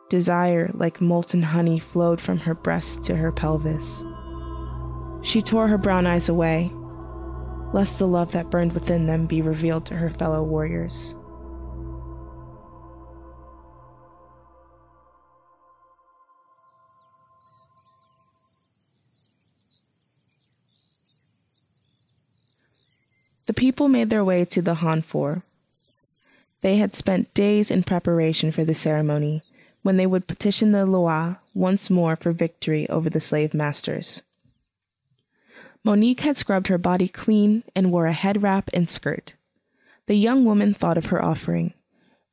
Desire, 0.09 0.71
like 0.73 0.99
molten 0.99 1.43
honey, 1.43 1.77
flowed 1.77 2.19
from 2.19 2.39
her 2.39 2.55
breast 2.55 3.03
to 3.03 3.15
her 3.15 3.31
pelvis. 3.31 4.03
She 5.21 5.43
tore 5.43 5.67
her 5.67 5.77
brown 5.77 6.07
eyes 6.07 6.29
away, 6.29 6.71
lest 7.73 7.99
the 7.99 8.07
love 8.07 8.31
that 8.31 8.49
burned 8.49 8.73
within 8.73 9.05
them 9.05 9.27
be 9.27 9.43
revealed 9.43 9.85
to 9.85 9.97
her 9.97 10.09
fellow 10.09 10.41
warriors. 10.41 11.15
The 23.47 23.53
people 23.53 23.87
made 23.87 24.09
their 24.09 24.23
way 24.23 24.45
to 24.45 24.61
the 24.61 24.75
hounfour. 24.75 25.43
They 26.61 26.77
had 26.77 26.95
spent 26.95 27.33
days 27.33 27.69
in 27.69 27.83
preparation 27.83 28.51
for 28.51 28.65
the 28.65 28.73
ceremony, 28.73 29.43
when 29.83 29.97
they 29.97 30.07
would 30.07 30.27
petition 30.27 30.71
the 30.71 30.85
Loa 30.85 31.39
once 31.53 31.91
more 31.91 32.15
for 32.15 32.31
victory 32.31 32.89
over 32.89 33.07
the 33.07 33.19
slave 33.19 33.53
masters. 33.53 34.23
Monique 35.83 36.21
had 36.21 36.37
scrubbed 36.37 36.67
her 36.67 36.79
body 36.79 37.07
clean 37.07 37.63
and 37.75 37.91
wore 37.91 38.07
a 38.07 38.13
head 38.13 38.41
wrap 38.41 38.71
and 38.73 38.89
skirt. 38.89 39.33
The 40.07 40.15
young 40.15 40.43
woman 40.43 40.73
thought 40.73 40.97
of 40.97 41.05
her 41.07 41.23
offering 41.23 41.73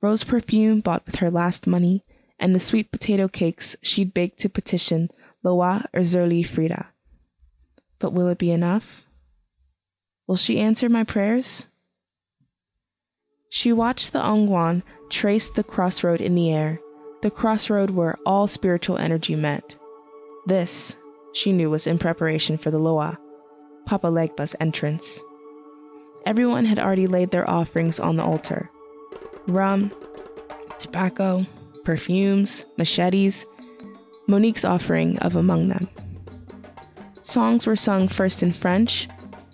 rose 0.01 0.25
perfume 0.25 0.81
bought 0.81 1.05
with 1.05 1.17
her 1.17 1.31
last 1.31 1.67
money, 1.67 2.05
and 2.41 2.55
the 2.55 2.61
sweet 2.61 2.91
potato 2.91 3.29
cakes 3.29 3.77
she'd 3.83 4.15
baked 4.15 4.39
to 4.41 4.49
petition 4.49 5.11
Loa 5.43 5.87
Erzulie 5.95 6.47
Frida. 6.47 6.87
But 7.99 8.13
will 8.13 8.29
it 8.29 8.39
be 8.39 8.51
enough? 8.51 9.07
Will 10.33 10.39
she 10.39 10.59
answer 10.59 10.89
my 10.89 11.05
prayers? 11.05 11.69
She 13.51 13.71
watched 13.71 14.15
the 14.15 14.21
Houngan 14.21 14.83
trace 15.11 15.51
the 15.51 15.63
crossroad 15.63 16.23
in 16.23 16.35
the 16.35 16.51
air, 16.51 16.81
the 17.21 17.31
crossroad 17.31 17.91
where 17.91 18.17
all 18.25 18.47
spiritual 18.47 18.97
energy 18.97 19.37
met. 19.37 19.77
This, 20.47 20.97
she 21.35 21.53
knew, 21.53 21.69
was 21.69 21.87
in 21.87 21.99
preparation 21.99 22.57
for 22.57 22.71
the 22.71 22.79
Loa, 22.79 23.19
Papa 23.85 24.07
Legba's 24.07 24.57
entrance. 24.59 25.23
Everyone 26.25 26.65
had 26.65 26.79
already 26.79 27.07
laid 27.07 27.31
their 27.31 27.47
offerings 27.47 28.01
on 28.01 28.17
the 28.17 28.25
altar 28.25 28.71
rum, 29.49 29.93
tobacco, 30.79 31.45
perfumes, 31.85 32.65
machetes, 32.79 33.45
Monique's 34.27 34.65
offering 34.65 35.19
of 35.19 35.37
among 35.37 35.69
them. 35.69 35.91
Songs 37.21 37.67
were 37.67 37.77
sung 37.77 38.09
first 38.09 38.43
in 38.43 38.55
French, 38.55 39.09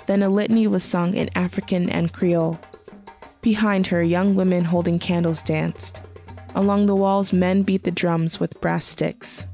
then 0.08 0.22
a 0.22 0.28
litany 0.30 0.66
was 0.66 0.82
sung 0.82 1.14
in 1.14 1.28
African 1.36 1.90
and 1.90 2.14
Creole. 2.14 2.58
Behind 3.42 3.86
her, 3.88 4.02
young 4.02 4.34
women 4.34 4.64
holding 4.64 4.98
candles 4.98 5.42
danced. 5.42 6.00
Along 6.54 6.86
the 6.86 6.96
walls, 6.96 7.30
men 7.30 7.62
beat 7.62 7.84
the 7.84 7.90
drums 7.90 8.40
with 8.40 8.58
brass 8.62 8.86
sticks. 8.86 9.46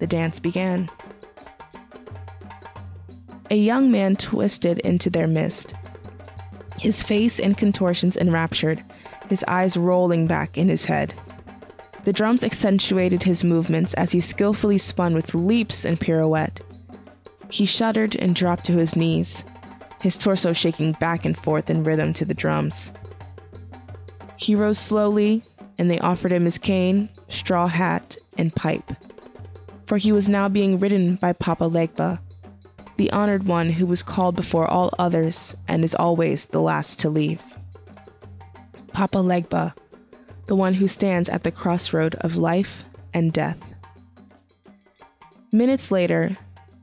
The 0.00 0.06
dance 0.06 0.38
began. 0.38 0.90
A 3.50 3.56
young 3.56 3.90
man 3.90 4.14
twisted 4.16 4.78
into 4.80 5.08
their 5.08 5.26
midst, 5.26 5.74
his 6.78 7.02
face 7.02 7.38
in 7.38 7.54
contortions 7.54 8.16
enraptured, 8.16 8.84
his 9.30 9.42
eyes 9.48 9.74
rolling 9.74 10.26
back 10.26 10.58
in 10.58 10.68
his 10.68 10.84
head. 10.84 11.14
The 12.04 12.12
drums 12.12 12.44
accentuated 12.44 13.22
his 13.22 13.42
movements 13.42 13.94
as 13.94 14.12
he 14.12 14.20
skillfully 14.20 14.76
spun 14.76 15.14
with 15.14 15.34
leaps 15.34 15.86
and 15.86 15.98
pirouette. 15.98 16.60
He 17.48 17.64
shuddered 17.64 18.16
and 18.16 18.34
dropped 18.34 18.64
to 18.66 18.72
his 18.72 18.96
knees 18.96 19.44
his 20.04 20.18
torso 20.18 20.52
shaking 20.52 20.92
back 20.92 21.24
and 21.24 21.34
forth 21.34 21.70
in 21.70 21.82
rhythm 21.82 22.12
to 22.12 22.26
the 22.26 22.34
drums. 22.34 22.92
He 24.36 24.54
rose 24.54 24.78
slowly, 24.78 25.42
and 25.78 25.90
they 25.90 25.98
offered 25.98 26.30
him 26.30 26.44
his 26.44 26.58
cane, 26.58 27.08
straw 27.30 27.68
hat, 27.68 28.18
and 28.36 28.54
pipe. 28.54 28.92
For 29.86 29.96
he 29.96 30.12
was 30.12 30.28
now 30.28 30.50
being 30.50 30.78
ridden 30.78 31.14
by 31.14 31.32
Papa 31.32 31.64
Legba, 31.64 32.20
the 32.98 33.10
honored 33.12 33.46
one 33.46 33.70
who 33.70 33.86
was 33.86 34.02
called 34.02 34.36
before 34.36 34.66
all 34.66 34.94
others 34.98 35.56
and 35.68 35.82
is 35.82 35.94
always 35.94 36.44
the 36.44 36.60
last 36.60 37.00
to 37.00 37.08
leave. 37.08 37.42
Papa 38.92 39.18
Legba, 39.18 39.74
the 40.48 40.54
one 40.54 40.74
who 40.74 40.86
stands 40.86 41.30
at 41.30 41.44
the 41.44 41.50
crossroad 41.50 42.14
of 42.16 42.36
life 42.36 42.84
and 43.14 43.32
death. 43.32 43.58
Minutes 45.50 45.90
later, 45.90 46.36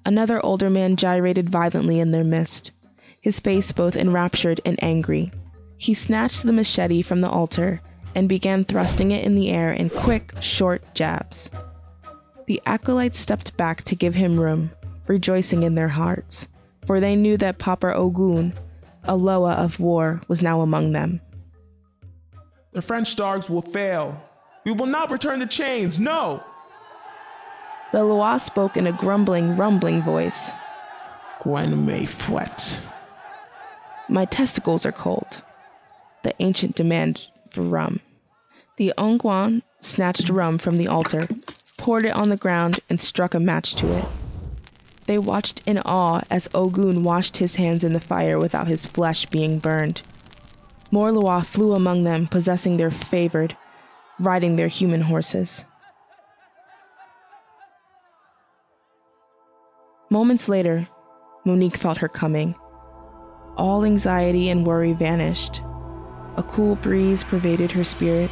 another 0.07 0.43
older 0.43 0.71
man 0.71 0.95
gyrated 0.95 1.51
violently 1.51 1.99
in 1.99 2.09
their 2.09 2.23
midst 2.23 2.71
his 3.21 3.39
face 3.39 3.71
both 3.71 3.95
enraptured 3.95 4.59
and 4.65 4.83
angry. 4.83 5.31
He 5.77 5.93
snatched 5.93 6.43
the 6.43 6.51
machete 6.51 7.01
from 7.01 7.21
the 7.21 7.29
altar 7.29 7.81
and 8.15 8.27
began 8.27 8.65
thrusting 8.65 9.11
it 9.11 9.23
in 9.23 9.35
the 9.35 9.49
air 9.49 9.71
in 9.71 9.89
quick, 9.89 10.33
short 10.41 10.83
jabs. 10.93 11.49
The 12.47 12.61
acolytes 12.65 13.19
stepped 13.19 13.55
back 13.55 13.83
to 13.83 13.95
give 13.95 14.15
him 14.15 14.39
room, 14.39 14.71
rejoicing 15.07 15.63
in 15.63 15.75
their 15.75 15.87
hearts, 15.87 16.47
for 16.85 16.99
they 16.99 17.15
knew 17.15 17.37
that 17.37 17.59
Papa 17.59 17.93
Ogun, 17.93 18.53
a 19.05 19.15
Loa 19.15 19.53
of 19.53 19.79
war, 19.79 20.21
was 20.27 20.41
now 20.41 20.61
among 20.61 20.91
them. 20.91 21.21
The 22.73 22.81
French 22.81 23.15
dogs 23.15 23.49
will 23.49 23.61
fail. 23.61 24.21
We 24.65 24.71
will 24.71 24.87
not 24.87 25.11
return 25.11 25.39
the 25.39 25.47
chains, 25.47 25.99
no! 25.99 26.43
The 27.91 28.03
Loa 28.03 28.39
spoke 28.39 28.77
in 28.77 28.87
a 28.87 28.93
grumbling, 28.93 29.57
rumbling 29.57 30.01
voice. 30.01 30.51
Gwen 31.43 31.85
may 31.85 32.05
fret. 32.05 32.79
My 34.11 34.25
testicles 34.25 34.85
are 34.85 34.91
cold. 34.91 35.41
The 36.23 36.33
ancient 36.39 36.75
demand 36.75 37.29
for 37.49 37.61
rum. 37.61 38.01
The 38.75 38.93
Houngan 38.97 39.61
snatched 39.79 40.27
rum 40.29 40.57
from 40.57 40.77
the 40.77 40.89
altar, 40.89 41.27
poured 41.77 42.03
it 42.03 42.13
on 42.13 42.27
the 42.27 42.35
ground, 42.35 42.81
and 42.89 42.99
struck 42.99 43.33
a 43.33 43.39
match 43.39 43.73
to 43.75 43.89
it. 43.97 44.03
They 45.07 45.17
watched 45.17 45.61
in 45.65 45.79
awe 45.79 46.23
as 46.29 46.49
Ogun 46.53 47.03
washed 47.03 47.37
his 47.37 47.55
hands 47.55 47.85
in 47.85 47.93
the 47.93 48.01
fire 48.01 48.37
without 48.37 48.67
his 48.67 48.85
flesh 48.85 49.27
being 49.27 49.59
burned. 49.59 50.01
More 50.91 51.13
Loa 51.13 51.43
flew 51.43 51.73
among 51.73 52.03
them, 52.03 52.27
possessing 52.27 52.75
their 52.75 52.91
favored, 52.91 53.55
riding 54.19 54.57
their 54.57 54.67
human 54.67 55.03
horses. 55.03 55.63
Moments 60.09 60.49
later, 60.49 60.89
Monique 61.45 61.77
felt 61.77 61.99
her 61.99 62.09
coming. 62.09 62.55
All 63.57 63.85
anxiety 63.85 64.49
and 64.49 64.65
worry 64.65 64.93
vanished. 64.93 65.61
A 66.37 66.43
cool 66.43 66.75
breeze 66.75 67.23
pervaded 67.23 67.71
her 67.71 67.83
spirit, 67.83 68.31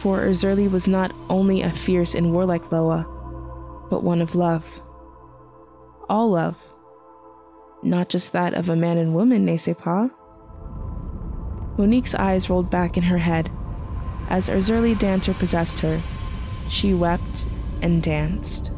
for 0.00 0.20
Erzulie 0.20 0.70
was 0.70 0.86
not 0.86 1.12
only 1.28 1.62
a 1.62 1.70
fierce 1.70 2.14
and 2.14 2.32
warlike 2.32 2.70
Loa, 2.72 3.06
but 3.90 4.02
one 4.02 4.20
of 4.20 4.34
love. 4.34 4.80
All 6.08 6.30
love. 6.30 6.56
Not 7.82 8.08
just 8.08 8.32
that 8.32 8.54
of 8.54 8.68
a 8.68 8.76
man 8.76 8.98
and 8.98 9.14
woman, 9.14 9.44
n'est-ce 9.44 9.74
pas? 9.74 10.10
Monique's 11.78 12.14
eyes 12.14 12.50
rolled 12.50 12.70
back 12.70 12.96
in 12.96 13.04
her 13.04 13.18
head. 13.18 13.50
As 14.28 14.48
Erzulie 14.48 14.98
Dantor 14.98 15.34
possessed 15.34 15.80
her, 15.80 16.00
she 16.68 16.92
wept 16.94 17.46
and 17.80 18.02
danced. 18.02 18.70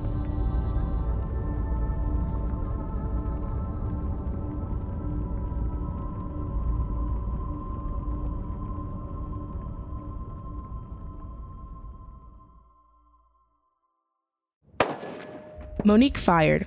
Monique 15.85 16.19
fired, 16.19 16.67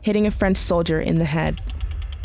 hitting 0.00 0.26
a 0.26 0.30
French 0.30 0.56
soldier 0.56 1.00
in 1.00 1.16
the 1.16 1.24
head. 1.24 1.60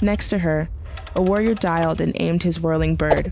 Next 0.01 0.29
to 0.29 0.39
her, 0.39 0.69
a 1.15 1.21
warrior 1.21 1.53
dialed 1.53 2.01
and 2.01 2.13
aimed 2.19 2.43
his 2.43 2.59
whirling 2.59 2.95
bird. 2.95 3.31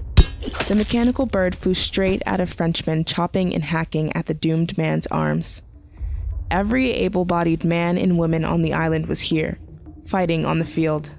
The 0.68 0.76
mechanical 0.76 1.26
bird 1.26 1.56
flew 1.56 1.74
straight 1.74 2.22
at 2.26 2.40
a 2.40 2.46
Frenchman, 2.46 3.06
chopping 3.06 3.54
and 3.54 3.64
hacking 3.64 4.16
at 4.16 4.28
the 4.28 4.34
doomed 4.34 4.78
man's 4.78 5.08
arms. 5.08 5.64
Every 6.52 6.92
able 6.92 7.26
bodied 7.26 7.64
man 7.64 7.98
and 7.98 8.18
woman 8.18 8.46
on 8.46 8.62
the 8.62 8.74
island 8.74 9.08
was 9.08 9.22
here, 9.22 9.60
fighting 10.06 10.46
on 10.46 10.60
the 10.60 10.66
field. 10.66 11.12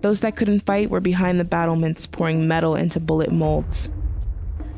Those 0.00 0.20
that 0.20 0.36
couldn't 0.36 0.66
fight 0.66 0.90
were 0.90 1.00
behind 1.00 1.40
the 1.40 1.44
battlements, 1.44 2.06
pouring 2.06 2.46
metal 2.46 2.76
into 2.76 3.00
bullet 3.00 3.32
molds. 3.32 3.90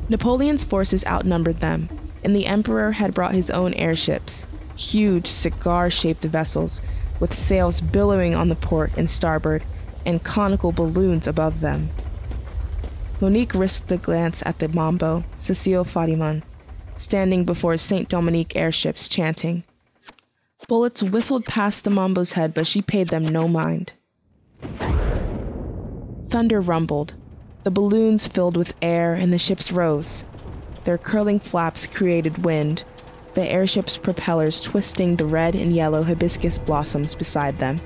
Napoleon's 0.09 0.63
forces 0.63 1.05
outnumbered 1.05 1.59
them, 1.59 1.89
and 2.23 2.35
the 2.35 2.45
Emperor 2.45 2.93
had 2.93 3.13
brought 3.13 3.33
his 3.33 3.51
own 3.51 3.73
airships, 3.75 4.47
huge 4.75 5.27
cigar 5.27 5.89
shaped 5.89 6.23
vessels 6.23 6.81
with 7.19 7.33
sails 7.33 7.81
billowing 7.81 8.35
on 8.35 8.49
the 8.49 8.55
port 8.55 8.91
and 8.97 9.09
starboard 9.09 9.63
and 10.05 10.23
conical 10.23 10.71
balloons 10.71 11.27
above 11.27 11.61
them. 11.61 11.89
Monique 13.19 13.53
risked 13.53 13.91
a 13.91 13.97
glance 13.97 14.43
at 14.45 14.57
the 14.57 14.67
Mambo, 14.67 15.23
Cecile 15.37 15.85
Fadiman, 15.85 16.41
standing 16.95 17.45
before 17.45 17.77
St. 17.77 18.09
Dominique 18.09 18.55
airships 18.55 19.07
chanting. 19.07 19.63
Bullets 20.67 21.03
whistled 21.03 21.45
past 21.45 21.83
the 21.83 21.89
Mambo's 21.89 22.31
head, 22.33 22.53
but 22.53 22.65
she 22.65 22.81
paid 22.81 23.09
them 23.09 23.23
no 23.23 23.47
mind. 23.47 23.91
Thunder 26.29 26.61
rumbled. 26.61 27.13
The 27.63 27.71
balloons 27.71 28.25
filled 28.25 28.57
with 28.57 28.73
air 28.81 29.13
and 29.13 29.31
the 29.31 29.37
ships 29.37 29.71
rose. 29.71 30.25
Their 30.85 30.97
curling 30.97 31.39
flaps 31.39 31.85
created 31.85 32.43
wind, 32.43 32.83
the 33.33 33.47
airship's 33.47 33.97
propellers 33.97 34.61
twisting 34.61 35.15
the 35.15 35.25
red 35.25 35.55
and 35.55 35.75
yellow 35.75 36.03
hibiscus 36.03 36.57
blossoms 36.57 37.15
beside 37.15 37.57
them. 37.57 37.79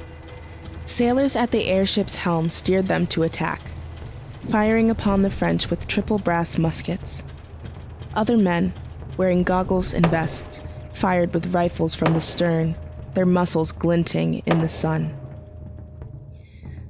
Sailors 0.86 1.36
at 1.36 1.52
the 1.52 1.66
airship's 1.66 2.16
helm 2.16 2.50
steered 2.50 2.88
them 2.88 3.08
to 3.08 3.24
attack, 3.24 3.62
firing 4.50 4.90
upon 4.90 5.22
the 5.22 5.32
French 5.32 5.70
with 5.70 5.88
triple 5.88 6.20
brass 6.20 6.58
muskets. 6.58 7.24
Other 8.14 8.38
men, 8.38 8.74
wearing 9.18 9.44
goggles 9.44 9.94
and 9.94 10.06
vests, 10.08 10.64
fired 10.94 11.34
with 11.34 11.54
rifles 11.54 11.96
from 11.96 12.14
the 12.14 12.22
stern, 12.22 12.76
their 13.14 13.26
muscles 13.26 13.72
glinting 13.72 14.44
in 14.46 14.62
the 14.62 14.70
sun. 14.70 15.16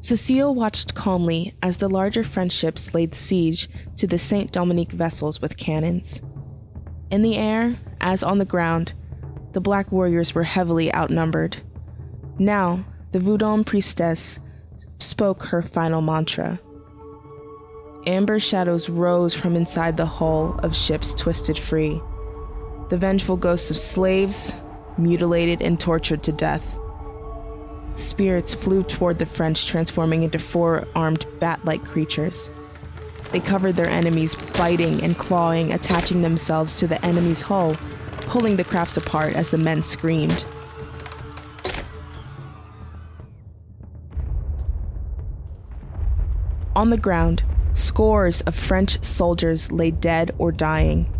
Cecile 0.02 0.54
watched 0.54 0.94
calmly 0.94 1.56
as 1.64 1.78
the 1.78 1.90
larger 1.90 2.24
French 2.24 2.52
ships 2.52 2.94
laid 2.94 3.16
siege 3.16 3.70
to 3.98 4.06
the 4.06 4.20
Saint 4.20 4.52
Dominique 4.52 4.92
vessels 4.92 5.42
with 5.42 5.58
cannons. 5.58 6.22
In 7.12 7.22
the 7.22 7.38
air, 7.38 7.78
as 8.02 8.24
on 8.24 8.40
the 8.40 8.46
ground, 8.46 8.94
the 9.54 9.62
black 9.62 9.92
warriors 9.92 10.36
were 10.36 10.44
heavily 10.44 10.94
outnumbered. 10.94 11.58
Now, 12.38 12.84
the 13.12 13.20
Voodoo 13.20 13.64
priestess 13.64 14.40
spoke 15.00 15.44
her 15.44 15.62
final 15.62 16.02
mantra. 16.02 16.60
Amber 18.06 18.40
shadows 18.40 18.90
rose 18.90 19.34
from 19.34 19.56
inside 19.56 19.98
the 19.98 20.06
hull 20.06 20.60
of 20.60 20.76
ships 20.76 21.14
twisted 21.14 21.58
free. 21.58 22.02
The 22.90 22.98
vengeful 22.98 23.38
ghosts 23.38 23.72
of 23.72 23.78
slaves, 23.78 24.56
mutilated 24.98 25.62
and 25.62 25.80
tortured 25.80 26.24
to 26.24 26.32
death. 26.32 26.64
Spirits 27.96 28.54
flew 28.54 28.84
toward 28.84 29.20
the 29.20 29.26
French, 29.26 29.66
transforming 29.66 30.24
into 30.24 30.38
four 30.38 30.86
armed 30.96 31.26
bat 31.40 31.64
like 31.66 31.86
creatures. 31.86 32.52
They 33.32 33.40
covered 33.40 33.76
their 33.76 33.90
enemies, 33.90 34.36
biting 34.58 35.04
and 35.04 35.18
clawing, 35.18 35.74
attaching 35.74 36.22
themselves 36.22 36.78
to 36.80 36.88
the 36.88 37.04
enemy's 37.06 37.42
hull, 37.42 37.76
pulling 38.22 38.56
the 38.56 38.64
crafts 38.64 38.98
apart 38.98 39.36
as 39.36 39.50
the 39.50 39.58
men 39.58 39.84
screamed. 39.84 40.46
On 46.76 46.90
the 46.90 46.98
ground, 46.98 47.44
scores 47.74 48.42
of 48.42 48.56
French 48.56 49.04
soldiers 49.04 49.72
lay 49.72 49.92
dead 49.92 50.36
or 50.38 50.52
dying. 50.52 51.12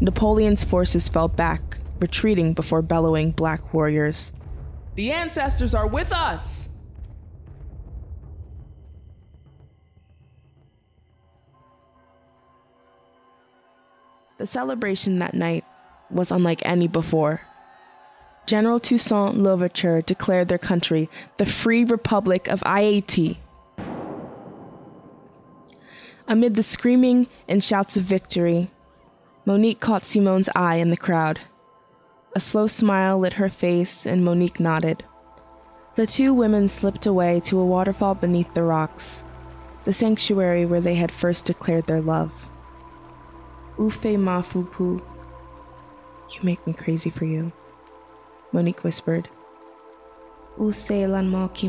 Napoleon's 0.00 0.64
forces 0.64 1.08
fell 1.08 1.28
back, 1.28 1.78
retreating 2.00 2.54
before 2.54 2.82
bellowing 2.82 3.30
black 3.30 3.72
warriors. 3.72 4.32
The 4.96 5.12
ancestors 5.12 5.74
are 5.74 5.86
with 5.86 6.12
us! 6.12 6.69
The 14.40 14.46
celebration 14.46 15.18
that 15.18 15.34
night 15.34 15.66
was 16.08 16.30
unlike 16.30 16.62
any 16.64 16.88
before. 16.88 17.42
General 18.46 18.80
Toussaint 18.80 19.36
Louverture 19.36 20.00
declared 20.00 20.48
their 20.48 20.56
country 20.56 21.10
the 21.36 21.44
Free 21.44 21.84
Republic 21.84 22.48
of 22.48 22.62
IAT. 22.62 23.36
Amid 26.26 26.54
the 26.54 26.62
screaming 26.62 27.26
and 27.46 27.62
shouts 27.62 27.98
of 27.98 28.04
victory, 28.04 28.70
Monique 29.44 29.78
caught 29.78 30.06
Simone's 30.06 30.48
eye 30.56 30.76
in 30.76 30.88
the 30.88 30.96
crowd. 30.96 31.40
A 32.34 32.40
slow 32.40 32.66
smile 32.66 33.18
lit 33.18 33.34
her 33.34 33.50
face, 33.50 34.06
and 34.06 34.24
Monique 34.24 34.58
nodded. 34.58 35.04
The 35.96 36.06
two 36.06 36.32
women 36.32 36.70
slipped 36.70 37.04
away 37.04 37.40
to 37.40 37.60
a 37.60 37.66
waterfall 37.66 38.14
beneath 38.14 38.54
the 38.54 38.62
rocks, 38.62 39.22
the 39.84 39.92
sanctuary 39.92 40.64
where 40.64 40.80
they 40.80 40.94
had 40.94 41.12
first 41.12 41.44
declared 41.44 41.88
their 41.88 42.00
love. 42.00 42.49
Ufe 43.80 44.20
ma 44.20 44.42
fupu. 44.42 45.00
You 46.30 46.40
make 46.42 46.66
me 46.66 46.74
crazy 46.74 47.08
for 47.08 47.24
you, 47.24 47.50
Monique 48.52 48.84
whispered. 48.84 49.30
Use 50.60 50.90
lan 50.90 51.30
mo 51.30 51.48
ki. 51.48 51.68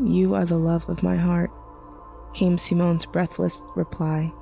You 0.00 0.34
are 0.36 0.44
the 0.44 0.58
love 0.58 0.88
of 0.88 1.02
my 1.02 1.16
heart, 1.16 1.50
came 2.34 2.56
Simone's 2.56 3.04
breathless 3.04 3.60
reply. 3.74 4.32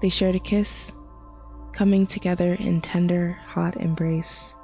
They 0.00 0.08
shared 0.08 0.36
a 0.36 0.38
kiss, 0.38 0.94
coming 1.72 2.06
together 2.06 2.54
in 2.54 2.80
tender, 2.80 3.32
hot 3.48 3.76
embrace, 3.76 4.54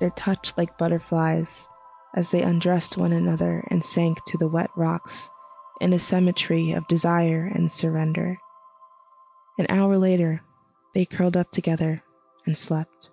their 0.00 0.10
touch 0.10 0.54
like 0.56 0.78
butterflies, 0.78 1.68
as 2.16 2.30
they 2.30 2.40
undressed 2.40 2.96
one 2.96 3.12
another 3.12 3.62
and 3.70 3.84
sank 3.84 4.24
to 4.24 4.38
the 4.38 4.48
wet 4.48 4.70
rocks 4.74 5.30
in 5.82 5.92
a 5.92 5.98
symmetry 5.98 6.72
of 6.72 6.88
desire 6.88 7.52
and 7.54 7.70
surrender. 7.70 8.38
An 9.60 9.66
hour 9.68 9.98
later, 9.98 10.40
they 10.94 11.04
curled 11.04 11.36
up 11.36 11.50
together 11.50 12.02
and 12.46 12.56
slept. 12.56 13.10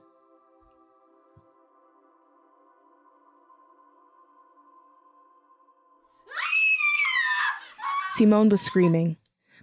Simone 8.12 8.48
was 8.48 8.62
screaming. 8.62 9.18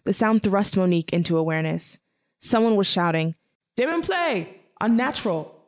The 0.05 0.13
sound 0.13 0.43
thrust 0.43 0.77
Monique 0.77 1.11
into 1.15 1.39
awareness. 1.39 2.01
Someone 2.39 2.77
was 2.77 2.87
shouting, 2.87 3.35
Didn't 3.77 4.03
play! 4.03 4.61
Unnatural! 4.79 5.59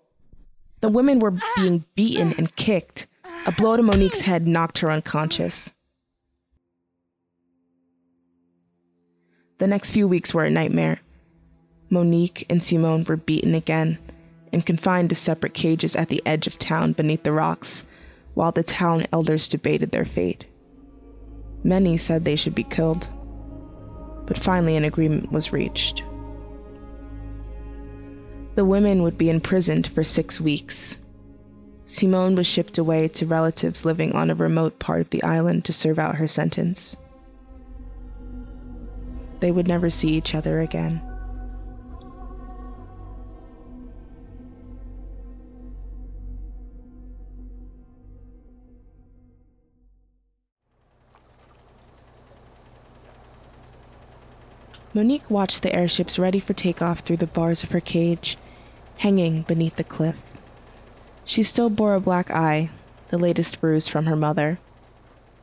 The 0.82 0.90
women 0.90 1.18
were 1.18 1.38
being 1.56 1.86
beaten 1.94 2.34
and 2.36 2.54
kicked. 2.56 3.06
A 3.46 3.52
blow 3.52 3.78
to 3.78 3.82
Monique's 3.82 4.20
head 4.20 4.46
knocked 4.46 4.80
her 4.80 4.90
unconscious. 4.90 5.72
The 9.56 9.66
next 9.66 9.92
few 9.92 10.06
weeks 10.06 10.34
were 10.34 10.44
a 10.44 10.50
nightmare. 10.50 11.00
Monique 11.88 12.44
and 12.50 12.62
Simone 12.62 13.04
were 13.04 13.16
beaten 13.16 13.54
again 13.54 13.98
and 14.52 14.66
confined 14.66 15.08
to 15.10 15.14
separate 15.14 15.54
cages 15.54 15.94
at 15.94 16.08
the 16.08 16.22
edge 16.26 16.46
of 16.46 16.58
town 16.58 16.92
beneath 16.92 17.22
the 17.22 17.32
rocks, 17.32 17.84
while 18.34 18.52
the 18.52 18.62
town 18.62 19.06
elders 19.12 19.48
debated 19.48 19.90
their 19.90 20.04
fate. 20.04 20.46
Many 21.62 21.96
said 21.96 22.24
they 22.24 22.36
should 22.36 22.54
be 22.54 22.64
killed, 22.64 23.08
but 24.26 24.38
finally 24.38 24.76
an 24.76 24.84
agreement 24.84 25.32
was 25.32 25.52
reached. 25.52 26.02
The 28.54 28.64
women 28.64 29.02
would 29.02 29.18
be 29.18 29.30
imprisoned 29.30 29.86
for 29.86 30.02
six 30.02 30.40
weeks. 30.40 30.98
Simone 31.84 32.34
was 32.34 32.46
shipped 32.46 32.78
away 32.78 33.06
to 33.08 33.26
relatives 33.26 33.84
living 33.84 34.12
on 34.12 34.30
a 34.30 34.34
remote 34.34 34.78
part 34.78 35.02
of 35.02 35.10
the 35.10 35.22
island 35.22 35.64
to 35.66 35.72
serve 35.72 35.98
out 35.98 36.16
her 36.16 36.26
sentence. 36.26 36.96
They 39.40 39.52
would 39.52 39.68
never 39.68 39.90
see 39.90 40.14
each 40.14 40.34
other 40.34 40.60
again. 40.60 41.00
Monique 54.96 55.30
watched 55.30 55.62
the 55.62 55.74
airships 55.76 56.18
ready 56.18 56.40
for 56.40 56.54
takeoff 56.54 57.00
through 57.00 57.18
the 57.18 57.26
bars 57.26 57.62
of 57.62 57.70
her 57.72 57.80
cage, 57.80 58.38
hanging 58.96 59.42
beneath 59.42 59.76
the 59.76 59.84
cliff. 59.84 60.16
She 61.22 61.42
still 61.42 61.68
bore 61.68 61.94
a 61.94 62.00
black 62.00 62.30
eye, 62.30 62.70
the 63.08 63.18
latest 63.18 63.60
bruise 63.60 63.88
from 63.88 64.06
her 64.06 64.16
mother. 64.16 64.58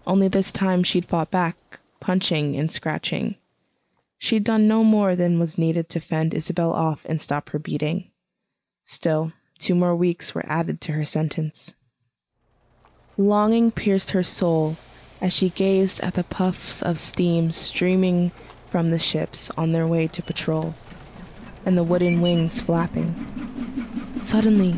Only 0.08 0.28
this 0.28 0.52
time 0.52 0.82
she'd 0.82 1.06
fought 1.06 1.30
back, 1.30 1.56
punching 2.00 2.56
and 2.56 2.72
scratching. 2.72 3.36
She'd 4.18 4.44
done 4.44 4.68
no 4.68 4.84
more 4.84 5.16
than 5.16 5.38
was 5.38 5.60
needed 5.60 5.88
to 5.90 6.00
fend 6.00 6.34
Isabel 6.34 6.74
off 6.74 7.06
and 7.08 7.22
stop 7.22 7.52
her 7.52 7.60
beating. 7.60 8.10
Still, 8.82 9.34
two 9.60 9.76
more 9.76 9.96
weeks 9.96 10.34
were 10.34 10.48
added 10.48 10.82
to 10.82 10.94
her 10.94 11.06
sentence. 11.06 11.76
Longing 13.18 13.70
pierced 13.70 14.12
her 14.12 14.24
soul 14.24 14.78
as 15.22 15.32
she 15.32 15.52
gazed 15.52 16.02
at 16.02 16.16
the 16.16 16.24
puffs 16.24 16.82
of 16.82 16.98
steam 16.98 17.52
streaming 17.52 18.32
from 18.74 18.90
the 18.90 18.98
ships 18.98 19.52
on 19.56 19.72
their 19.72 19.86
way 19.86 20.08
to 20.08 20.24
patrol, 20.24 20.74
and 21.64 21.78
the 21.78 21.84
wooden 21.84 22.22
wings 22.22 22.60
flapping. 22.60 23.14
Suddenly, 24.24 24.72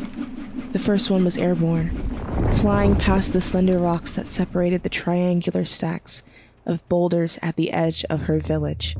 the 0.72 0.78
first 0.78 1.10
one 1.10 1.24
was 1.24 1.38
airborne, 1.38 1.96
flying 2.60 2.94
past 2.94 3.32
the 3.32 3.40
slender 3.40 3.78
rocks 3.78 4.14
that 4.14 4.26
separated 4.26 4.82
the 4.82 4.90
triangular 4.90 5.64
stacks 5.64 6.22
of 6.66 6.86
boulders 6.90 7.38
at 7.40 7.56
the 7.56 7.72
edge 7.72 8.04
of 8.10 8.24
her 8.24 8.38
village. 8.38 8.98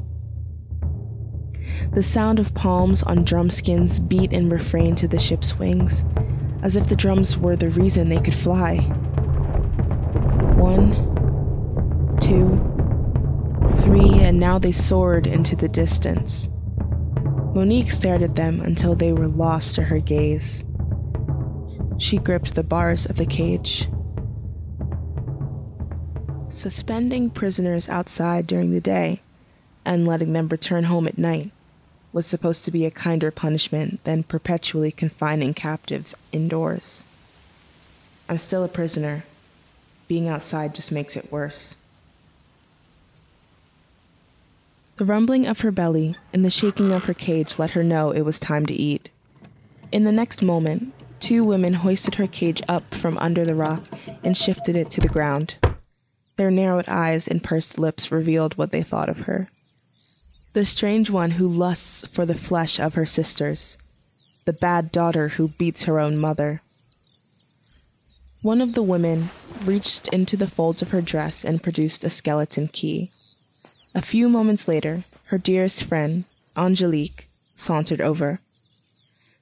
The 1.92 2.02
sound 2.02 2.40
of 2.40 2.54
palms 2.54 3.02
on 3.02 3.22
drum 3.22 3.50
skins 3.50 4.00
beat 4.00 4.32
in 4.32 4.48
refrain 4.48 4.96
to 4.96 5.06
the 5.06 5.18
ship's 5.18 5.58
wings, 5.58 6.06
as 6.62 6.74
if 6.74 6.88
the 6.88 6.96
drums 6.96 7.36
were 7.36 7.54
the 7.54 7.68
reason 7.68 8.08
they 8.08 8.22
could 8.22 8.32
fly. 8.32 8.78
One, 10.56 11.05
and 14.26 14.40
now 14.40 14.58
they 14.58 14.72
soared 14.72 15.24
into 15.24 15.54
the 15.54 15.68
distance. 15.68 16.48
Monique 17.54 17.92
stared 17.92 18.22
at 18.22 18.34
them 18.34 18.60
until 18.60 18.96
they 18.96 19.12
were 19.12 19.28
lost 19.28 19.76
to 19.76 19.84
her 19.84 20.00
gaze. 20.00 20.64
She 21.98 22.18
gripped 22.18 22.56
the 22.56 22.64
bars 22.64 23.06
of 23.06 23.18
the 23.18 23.24
cage. 23.24 23.86
Suspending 26.48 27.30
prisoners 27.30 27.88
outside 27.88 28.48
during 28.48 28.72
the 28.72 28.80
day 28.80 29.20
and 29.84 30.08
letting 30.08 30.32
them 30.32 30.48
return 30.48 30.84
home 30.84 31.06
at 31.06 31.18
night 31.18 31.52
was 32.12 32.26
supposed 32.26 32.64
to 32.64 32.72
be 32.72 32.84
a 32.84 32.90
kinder 32.90 33.30
punishment 33.30 34.02
than 34.02 34.24
perpetually 34.24 34.90
confining 34.90 35.54
captives 35.54 36.16
indoors. 36.32 37.04
I'm 38.28 38.38
still 38.38 38.64
a 38.64 38.68
prisoner. 38.68 39.22
Being 40.08 40.28
outside 40.28 40.74
just 40.74 40.90
makes 40.90 41.14
it 41.14 41.30
worse. 41.30 41.76
The 44.96 45.04
rumbling 45.04 45.46
of 45.46 45.60
her 45.60 45.70
belly 45.70 46.16
and 46.32 46.42
the 46.42 46.50
shaking 46.50 46.90
of 46.90 47.04
her 47.04 47.14
cage 47.14 47.58
let 47.58 47.72
her 47.72 47.84
know 47.84 48.10
it 48.10 48.22
was 48.22 48.40
time 48.40 48.64
to 48.66 48.74
eat. 48.74 49.10
In 49.92 50.04
the 50.04 50.12
next 50.12 50.42
moment, 50.42 50.94
two 51.20 51.44
women 51.44 51.74
hoisted 51.74 52.14
her 52.14 52.26
cage 52.26 52.62
up 52.66 52.94
from 52.94 53.18
under 53.18 53.44
the 53.44 53.54
rock 53.54 53.84
and 54.24 54.34
shifted 54.34 54.74
it 54.74 54.90
to 54.92 55.00
the 55.02 55.08
ground. 55.08 55.56
Their 56.36 56.50
narrowed 56.50 56.88
eyes 56.88 57.28
and 57.28 57.42
pursed 57.42 57.78
lips 57.78 58.10
revealed 58.10 58.56
what 58.56 58.70
they 58.70 58.82
thought 58.82 59.10
of 59.10 59.20
her. 59.20 59.50
The 60.54 60.64
strange 60.64 61.10
one 61.10 61.32
who 61.32 61.46
lusts 61.46 62.06
for 62.06 62.24
the 62.24 62.34
flesh 62.34 62.80
of 62.80 62.94
her 62.94 63.06
sisters, 63.06 63.76
the 64.46 64.54
bad 64.54 64.92
daughter 64.92 65.28
who 65.28 65.48
beats 65.48 65.84
her 65.84 66.00
own 66.00 66.16
mother. 66.16 66.62
One 68.40 68.62
of 68.62 68.72
the 68.72 68.82
women 68.82 69.28
reached 69.64 70.08
into 70.08 70.38
the 70.38 70.46
folds 70.46 70.80
of 70.80 70.90
her 70.90 71.02
dress 71.02 71.44
and 71.44 71.62
produced 71.62 72.04
a 72.04 72.10
skeleton 72.10 72.68
key. 72.68 73.10
A 73.96 74.02
few 74.02 74.28
moments 74.28 74.68
later, 74.68 75.04
her 75.28 75.38
dearest 75.38 75.82
friend, 75.82 76.24
Angelique, 76.54 77.30
sauntered 77.54 78.02
over. 78.02 78.40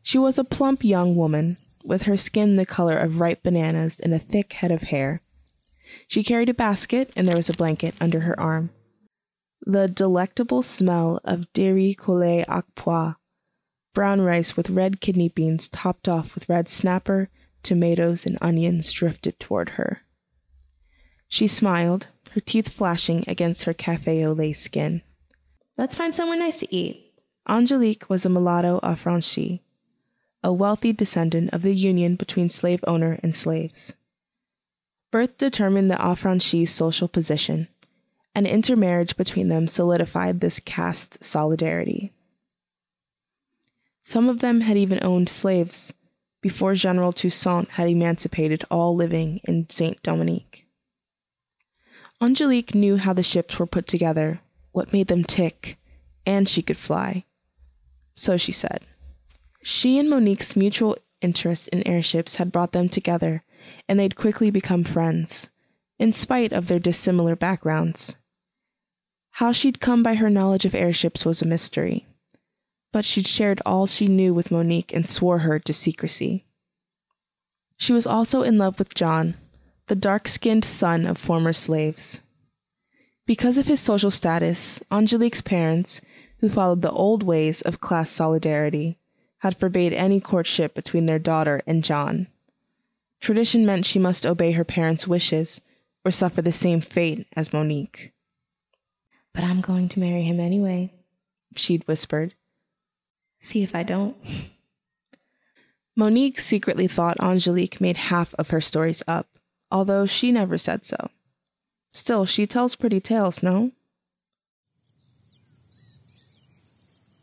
She 0.01 0.17
was 0.17 0.39
a 0.39 0.45
plump 0.45 0.85
young 0.85 1.17
woman, 1.17 1.57
with 1.83 2.05
her 2.05 2.17
skin 2.17 2.55
the 2.55 2.65
color 2.65 2.97
of 2.97 3.19
ripe 3.19 3.43
bananas 3.43 3.99
and 3.99 4.15
a 4.15 4.19
thick 4.21 4.53
head 4.53 4.71
of 4.71 4.83
hair. 4.83 5.23
She 6.07 6.23
carried 6.23 6.49
a 6.49 6.55
basket, 6.55 7.11
and 7.17 7.27
there 7.27 7.37
was 7.37 7.49
a 7.49 7.57
blanket 7.57 7.97
under 8.01 8.21
her 8.21 8.39
arm. 8.39 8.71
The 9.67 9.89
delectable 9.89 10.63
smell 10.63 11.21
of 11.25 11.53
dairy 11.53 11.93
colle 11.93 12.45
au 12.49 12.63
pois, 12.77 13.15
brown 13.93 14.21
rice 14.21 14.57
with 14.57 14.71
red 14.71 15.01
kidney 15.01 15.31
beans 15.31 15.69
topped 15.69 16.09
off 16.09 16.37
with 16.37 16.49
red 16.49 16.69
snapper, 16.69 17.29
tomatoes, 17.65 18.25
and 18.25 18.39
onions 18.41 18.93
drifted 18.93 19.41
toward 19.41 19.71
her. 19.71 20.03
She 21.27 21.49
smiled, 21.49 22.07
her 22.35 22.41
teeth 22.41 22.69
flashing 22.69 23.25
against 23.29 23.63
her 23.63 23.73
cafe 23.73 24.25
au 24.25 24.33
lait 24.33 24.55
skin. 24.55 25.03
Let's 25.79 25.95
find 25.95 26.13
somewhere 26.13 26.39
nice 26.39 26.59
to 26.59 26.75
eat. 26.75 27.13
Angelique 27.49 28.11
was 28.11 28.27
a 28.27 28.29
mulatto 28.29 28.81
affranchi, 28.83 29.61
a 30.43 30.53
wealthy 30.53 30.93
descendant 30.93 31.53
of 31.53 31.63
the 31.63 31.75
union 31.75 32.17
between 32.17 32.49
slave 32.49 32.83
owner 32.89 33.21
and 33.23 33.35
slaves. 33.35 33.95
Birth 35.13 35.39
determined 35.39 35.91
the 35.91 35.97
affranchi's 35.97 36.73
social 36.73 37.07
position, 37.07 37.69
and 38.35 38.49
intermarriage 38.49 39.17
between 39.17 39.49
them 39.49 39.69
solidified 39.69 40.41
this 40.41 40.59
caste 40.59 41.23
solidarity. 41.23 42.13
Some 44.03 44.29
of 44.29 44.41
them 44.41 44.63
had 44.63 44.77
even 44.77 44.99
owned 45.03 45.29
slaves 45.29 45.95
before 46.41 46.75
General 46.75 47.13
Toussaint 47.13 47.71
had 47.71 47.89
emancipated 47.89 48.65
all 48.73 48.97
living 48.97 49.41
in 49.45 49.71
Saint 49.71 50.03
Dominique. 50.03 50.64
Angelique 52.25 52.75
knew 52.75 52.97
how 52.97 53.13
the 53.13 53.23
ships 53.23 53.59
were 53.59 53.67
put 53.67 53.87
together, 53.87 54.41
what 54.73 54.95
made 54.95 55.09
them 55.09 55.25
tick, 55.25 55.77
and 56.25 56.49
she 56.49 56.63
could 56.63 56.79
fly. 56.79 57.25
So 58.15 58.39
she 58.39 58.51
said. 58.51 58.81
She 59.63 59.99
and 59.99 60.09
Monique's 60.09 60.57
mutual 60.57 60.97
interest 61.21 61.69
in 61.69 61.87
airships 61.87 62.37
had 62.37 62.51
brought 62.51 62.73
them 62.73 62.89
together, 62.89 63.45
and 63.87 64.01
they'd 64.01 64.17
quickly 64.17 64.51
become 64.51 64.85
friends, 64.85 65.51
in 65.99 66.15
spite 66.15 66.51
of 66.51 66.67
their 66.67 66.79
dissimilar 66.79 67.37
backgrounds. 67.37 68.17
How 69.33 69.53
she'd 69.53 69.79
come 69.79 70.03
by 70.03 70.15
her 70.15 70.31
knowledge 70.31 70.65
of 70.65 70.75
airships 70.75 71.27
was 71.27 71.43
a 71.43 71.47
mystery, 71.47 72.07
but 72.91 73.05
she'd 73.05 73.27
shared 73.27 73.61
all 73.67 73.87
she 73.87 74.07
knew 74.07 74.33
with 74.33 74.51
Monique 74.51 74.95
and 74.95 75.07
swore 75.07 75.41
her 75.41 75.59
to 75.59 75.75
secrecy. 75.75 76.47
She 77.77 77.93
was 77.93 78.07
also 78.07 78.41
in 78.43 78.57
love 78.57 78.79
with 78.79 78.95
John, 78.95 79.35
the 79.87 79.95
dark 79.95 80.29
skinned 80.29 80.65
son 80.65 81.07
of 81.07 81.19
former 81.19 81.53
slaves. 81.53 82.21
Because 83.27 83.59
of 83.59 83.67
his 83.67 83.81
social 83.81 84.11
status, 84.11 84.83
Angelique's 84.91 85.41
parents, 85.41 86.01
who 86.39 86.49
followed 86.49 86.83
the 86.83 86.91
old 86.91 87.23
ways 87.23 87.63
of 87.63 87.81
class 87.81 88.11
solidarity, 88.11 88.99
had 89.39 89.57
forbade 89.57 89.93
any 89.93 90.21
courtship 90.21 90.75
between 90.75 91.07
their 91.07 91.19
daughter 91.19 91.63
and 91.67 91.85
John. 91.85 92.29
Tradition 93.21 93.65
meant 93.65 93.87
she 93.87 93.99
must 93.99 94.27
obey 94.27 94.53
her 94.53 94.65
parents' 94.65 95.07
wishes 95.07 95.61
or 96.05 96.11
suffer 96.11 96.43
the 96.43 96.53
same 96.53 96.81
fate 96.81 97.27
as 97.35 97.53
Monique. 97.53 98.13
But 99.33 99.45
I'm 99.45 99.61
going 99.61 99.89
to 99.91 100.01
marry 100.01 100.23
him 100.23 100.39
anyway, 100.39 100.93
she'd 101.57 101.87
whispered. 101.89 102.35
See 103.41 103.63
if 103.63 103.75
I 103.75 103.83
don't. 103.83 104.17
Monique 105.97 106.41
secretly 106.41 106.87
thought 106.87 107.21
Angelique 107.21 107.81
made 107.81 107.97
half 107.97 108.35
of 108.35 108.51
her 108.51 108.61
stories 108.61 109.03
up, 109.07 109.34
although 109.75 110.07
she 110.07 110.31
never 110.31 110.57
said 110.57 110.87
so. 110.87 111.11
Still, 111.93 112.25
she 112.27 112.47
tells 112.47 112.77
pretty 112.77 113.01
tales, 113.01 113.43
no? 113.43 113.73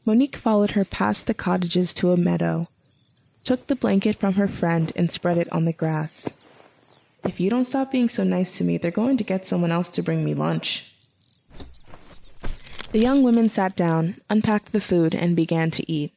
Monique 0.05 0.35
followed 0.35 0.71
her 0.71 0.83
past 0.83 1.27
the 1.27 1.33
cottages 1.33 1.93
to 1.93 2.11
a 2.11 2.17
meadow, 2.17 2.67
took 3.45 3.67
the 3.67 3.75
blanket 3.75 4.17
from 4.17 4.33
her 4.33 4.49
friend, 4.49 4.91
and 4.97 5.09
spread 5.09 5.37
it 5.37 5.51
on 5.53 5.63
the 5.63 5.71
grass. 5.71 6.33
If 7.23 7.39
you 7.39 7.49
don't 7.49 7.65
stop 7.65 7.89
being 7.89 8.09
so 8.09 8.25
nice 8.25 8.57
to 8.57 8.65
me, 8.65 8.77
they're 8.77 8.91
going 8.91 9.17
to 9.17 9.23
get 9.23 9.47
someone 9.47 9.71
else 9.71 9.89
to 9.91 10.03
bring 10.03 10.25
me 10.25 10.33
lunch. 10.33 10.93
The 12.91 12.99
young 12.99 13.23
women 13.23 13.47
sat 13.47 13.77
down, 13.77 14.19
unpacked 14.29 14.73
the 14.73 14.81
food, 14.81 15.15
and 15.15 15.37
began 15.37 15.71
to 15.71 15.89
eat. 15.89 16.13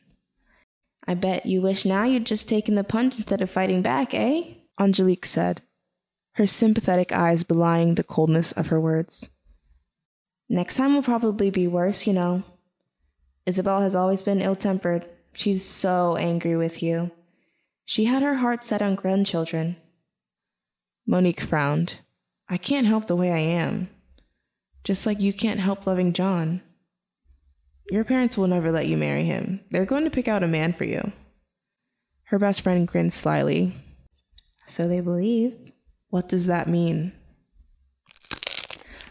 I 1.07 1.15
bet 1.15 1.47
you 1.47 1.61
wish 1.61 1.85
now 1.85 2.05
you'd 2.05 2.27
just 2.27 2.49
taken 2.49 2.75
the 2.75 2.83
punch 2.83 3.17
instead 3.17 3.41
of 3.41 3.51
fighting 3.51 3.83
back, 3.83 4.15
eh? 4.15 4.55
Angelique 4.81 5.27
said, 5.27 5.63
her 6.35 6.47
sympathetic 6.47 7.13
eyes 7.13 7.45
belying 7.45 7.95
the 7.95 8.03
coldness 8.05 8.53
of 8.53 8.69
her 8.69 8.81
words. 8.81 9.31
Next 10.49 10.77
time 10.77 10.95
will 10.95 11.03
probably 11.03 11.51
be 11.51 11.67
worse, 11.67 12.07
you 12.07 12.13
know. 12.13 12.43
Isabel 13.47 13.81
has 13.81 13.95
always 13.95 14.23
been 14.23 14.41
ill 14.41 14.57
tempered. 14.57 15.09
She's 15.33 15.65
so 15.65 16.17
angry 16.17 16.57
with 16.57 16.83
you. 16.83 17.11
She 17.85 18.07
had 18.07 18.23
her 18.23 18.37
heart 18.37 18.65
set 18.65 18.83
on 18.83 18.95
grandchildren. 18.95 19.77
Monique 21.07 21.41
frowned. 21.41 21.99
I 22.49 22.57
can't 22.57 22.87
help 22.87 23.07
the 23.07 23.17
way 23.17 23.31
I 23.31 23.39
am. 23.39 23.89
Just 24.83 25.07
like 25.07 25.21
you 25.21 25.33
can't 25.33 25.61
help 25.61 25.87
loving 25.87 26.13
John. 26.13 26.63
Your 27.91 28.05
parents 28.05 28.37
will 28.37 28.47
never 28.47 28.73
let 28.73 28.87
you 28.87 28.97
marry 28.97 29.25
him. 29.25 29.61
They're 29.71 29.85
going 29.85 30.05
to 30.05 30.11
pick 30.11 30.29
out 30.29 30.43
a 30.43 30.49
man 30.49 30.73
for 30.73 30.85
you. 30.85 31.13
Her 32.25 32.39
best 32.39 32.63
friend 32.63 32.89
grinned 32.89 33.13
slyly. 33.13 33.75
So 34.67 34.89
they 34.89 35.01
believe. 35.01 35.64
What 36.15 36.29
does 36.29 36.47
that 36.47 36.69
mean? 36.69 37.11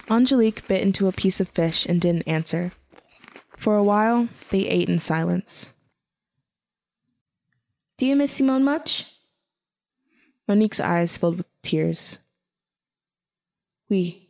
Angelique 0.09 0.65
bit 0.69 0.81
into 0.81 1.09
a 1.09 1.11
piece 1.11 1.41
of 1.41 1.49
fish 1.49 1.85
and 1.85 1.99
didn't 1.99 2.29
answer. 2.29 2.71
For 3.57 3.75
a 3.75 3.83
while, 3.83 4.29
they 4.51 4.65
ate 4.69 4.87
in 4.87 4.99
silence. 4.99 5.73
Do 7.97 8.05
you 8.05 8.15
miss 8.15 8.31
Simone 8.31 8.63
much? 8.63 9.05
Monique's 10.47 10.79
eyes 10.79 11.17
filled 11.17 11.39
with 11.39 11.61
tears. 11.61 12.19
We. 13.89 14.29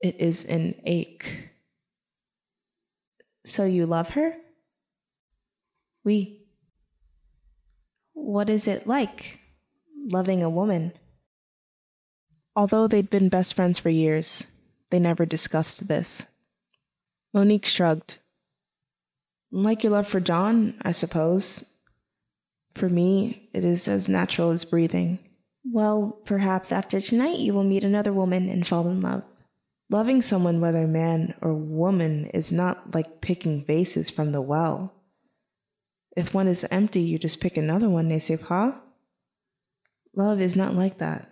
It 0.00 0.20
is 0.20 0.44
an 0.44 0.80
ache. 0.86 1.48
So 3.44 3.64
you 3.64 3.86
love 3.86 4.10
her? 4.10 4.36
We. 6.04 6.46
What 8.12 8.48
is 8.48 8.68
it 8.68 8.86
like, 8.86 9.40
loving 10.10 10.42
a 10.42 10.50
woman? 10.50 10.92
Although 12.54 12.86
they'd 12.86 13.10
been 13.10 13.28
best 13.28 13.54
friends 13.54 13.78
for 13.78 13.90
years, 13.90 14.46
they 14.90 14.98
never 14.98 15.24
discussed 15.24 15.88
this. 15.88 16.26
Monique 17.32 17.66
shrugged. 17.66 18.18
Like 19.50 19.82
your 19.84 19.92
love 19.92 20.06
for 20.06 20.20
John, 20.20 20.74
I 20.82 20.90
suppose. 20.90 21.72
For 22.74 22.88
me, 22.88 23.50
it 23.52 23.64
is 23.64 23.88
as 23.88 24.08
natural 24.08 24.50
as 24.50 24.64
breathing. 24.64 25.18
Well, 25.64 26.18
perhaps 26.24 26.72
after 26.72 27.00
tonight 27.00 27.38
you 27.38 27.54
will 27.54 27.64
meet 27.64 27.84
another 27.84 28.12
woman 28.12 28.48
and 28.48 28.66
fall 28.66 28.88
in 28.88 29.00
love. 29.00 29.22
Loving 29.90 30.22
someone, 30.22 30.60
whether 30.60 30.86
man 30.86 31.34
or 31.42 31.54
woman, 31.54 32.26
is 32.32 32.50
not 32.50 32.94
like 32.94 33.20
picking 33.20 33.64
vases 33.64 34.10
from 34.10 34.32
the 34.32 34.40
well. 34.40 34.94
If 36.16 36.34
one 36.34 36.48
is 36.48 36.66
empty, 36.70 37.00
you 37.00 37.18
just 37.18 37.40
pick 37.40 37.56
another 37.56 37.88
one, 37.88 38.08
n'est-ce 38.08 38.36
pas? 38.36 38.74
Love 40.14 40.40
is 40.40 40.54
not 40.54 40.74
like 40.74 40.98
that. 40.98 41.30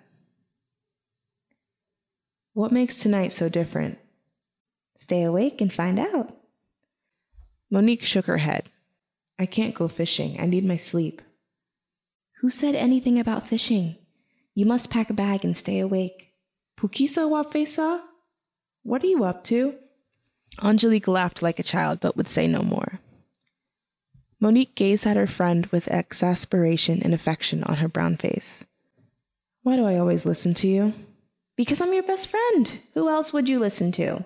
What 2.55 2.73
makes 2.73 2.97
tonight 2.97 3.33
so 3.33 3.49
different? 3.49 3.99
Stay 4.97 5.23
awake 5.23 5.61
and 5.61 5.73
find 5.73 5.99
out. 5.99 6.37
Monique 7.71 8.05
shook 8.05 8.27
her 8.27 8.39
head. 8.39 8.69
I 9.39 9.47
can't 9.47 9.75
go 9.75 9.89
fishing. 9.89 10.41
I 10.41 10.47
need 10.47 10.65
my 10.65 10.77
sleep. 10.77 11.23
Who 12.41 12.51
said 12.51 12.75
anything 12.75 13.19
about 13.19 13.49
fishing? 13.49 13.97
You 14.55 14.67
must 14.67 14.91
pack 14.91 15.11
a 15.11 15.15
bag 15.15 15.45
and 15.45 15.57
stay 15.57 15.79
awake. 15.79 16.33
Pukisa 16.79 17.29
wapesa? 17.29 18.01
What 18.83 19.03
are 19.03 19.07
you 19.07 19.25
up 19.25 19.45
to? 19.45 19.75
Angelique 20.63 21.09
laughed 21.09 21.43
like 21.43 21.59
a 21.59 21.63
child, 21.63 22.01
but 22.01 22.17
would 22.17 22.29
say 22.29 22.47
no 22.47 22.63
more. 22.63 23.01
Monique 24.41 24.75
gazed 24.75 25.07
at 25.07 25.17
her 25.17 25.27
friend 25.27 25.67
with 25.67 25.89
exasperation 25.89 27.03
and 27.03 27.15
affection 27.15 27.63
on 27.65 27.77
her 27.77 27.89
brown 27.89 28.17
face. 28.17 28.65
Why 29.63 29.77
do 29.77 29.85
I 29.85 29.99
always 29.99 30.25
listen 30.25 30.55
to 30.55 30.67
you? 30.67 30.95
Because 31.57 31.81
I'm 31.81 31.93
your 31.93 32.03
best 32.03 32.29
friend. 32.29 32.81
Who 32.95 33.09
else 33.09 33.33
would 33.33 33.49
you 33.49 33.59
listen 33.59 33.93
to? 33.93 34.25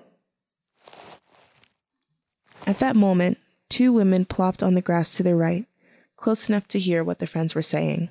At 2.67 2.79
that 2.79 2.95
moment, 2.97 3.39
two 3.69 3.93
women 3.93 4.25
plopped 4.25 4.63
on 4.63 4.75
the 4.75 4.81
grass 4.81 5.17
to 5.17 5.23
their 5.23 5.37
right, 5.37 5.67
close 6.17 6.49
enough 6.49 6.69
to 6.69 6.79
hear 6.79 7.03
what 7.03 7.19
their 7.19 7.29
friends 7.29 7.55
were 7.55 7.63
saying. 7.63 8.09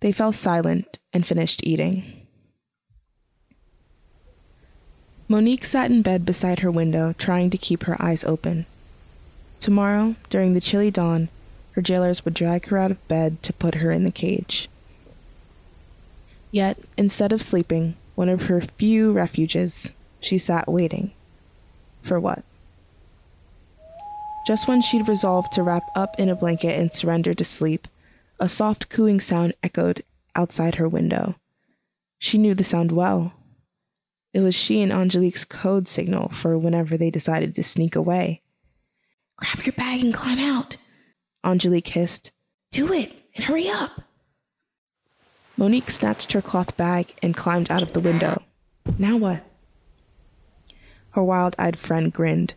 They 0.00 0.12
fell 0.12 0.32
silent 0.32 0.98
and 1.12 1.26
finished 1.26 1.64
eating. 1.64 2.26
Monique 5.26 5.64
sat 5.64 5.90
in 5.90 6.02
bed 6.02 6.26
beside 6.26 6.60
her 6.60 6.70
window, 6.70 7.14
trying 7.14 7.48
to 7.48 7.56
keep 7.56 7.84
her 7.84 7.96
eyes 8.00 8.22
open. 8.22 8.66
Tomorrow, 9.60 10.16
during 10.28 10.52
the 10.52 10.60
chilly 10.60 10.90
dawn, 10.90 11.30
her 11.72 11.80
jailers 11.80 12.26
would 12.26 12.34
drag 12.34 12.66
her 12.66 12.76
out 12.76 12.90
of 12.90 13.08
bed 13.08 13.42
to 13.42 13.52
put 13.54 13.76
her 13.76 13.90
in 13.90 14.04
the 14.04 14.10
cage. 14.10 14.68
Yet, 16.54 16.78
instead 16.96 17.32
of 17.32 17.42
sleeping, 17.42 17.96
one 18.14 18.28
of 18.28 18.42
her 18.42 18.60
few 18.60 19.10
refuges, 19.10 19.90
she 20.20 20.38
sat 20.38 20.68
waiting. 20.68 21.10
For 22.04 22.20
what? 22.20 22.44
Just 24.46 24.68
when 24.68 24.80
she'd 24.80 25.08
resolved 25.08 25.52
to 25.54 25.64
wrap 25.64 25.82
up 25.96 26.10
in 26.16 26.28
a 26.28 26.36
blanket 26.36 26.78
and 26.78 26.92
surrender 26.92 27.34
to 27.34 27.42
sleep, 27.42 27.88
a 28.38 28.48
soft 28.48 28.88
cooing 28.88 29.18
sound 29.18 29.54
echoed 29.64 30.04
outside 30.36 30.76
her 30.76 30.88
window. 30.88 31.34
She 32.20 32.38
knew 32.38 32.54
the 32.54 32.62
sound 32.62 32.92
well. 32.92 33.32
It 34.32 34.38
was 34.38 34.54
she 34.54 34.80
and 34.80 34.92
Angelique's 34.92 35.44
code 35.44 35.88
signal 35.88 36.28
for 36.28 36.56
whenever 36.56 36.96
they 36.96 37.10
decided 37.10 37.56
to 37.56 37.64
sneak 37.64 37.96
away. 37.96 38.42
Grab 39.38 39.66
your 39.66 39.72
bag 39.72 40.04
and 40.04 40.14
climb 40.14 40.38
out, 40.38 40.76
Angelique 41.42 41.88
hissed. 41.88 42.30
Do 42.70 42.92
it 42.92 43.12
and 43.34 43.44
hurry 43.44 43.68
up. 43.68 44.02
Monique 45.56 45.90
snatched 45.90 46.32
her 46.32 46.42
cloth 46.42 46.76
bag 46.76 47.14
and 47.22 47.36
climbed 47.36 47.70
out 47.70 47.82
of 47.82 47.92
the 47.92 48.00
window. 48.00 48.42
Now 48.98 49.16
what? 49.16 49.42
Her 51.12 51.22
wild 51.22 51.54
eyed 51.58 51.78
friend 51.78 52.12
grinned. 52.12 52.54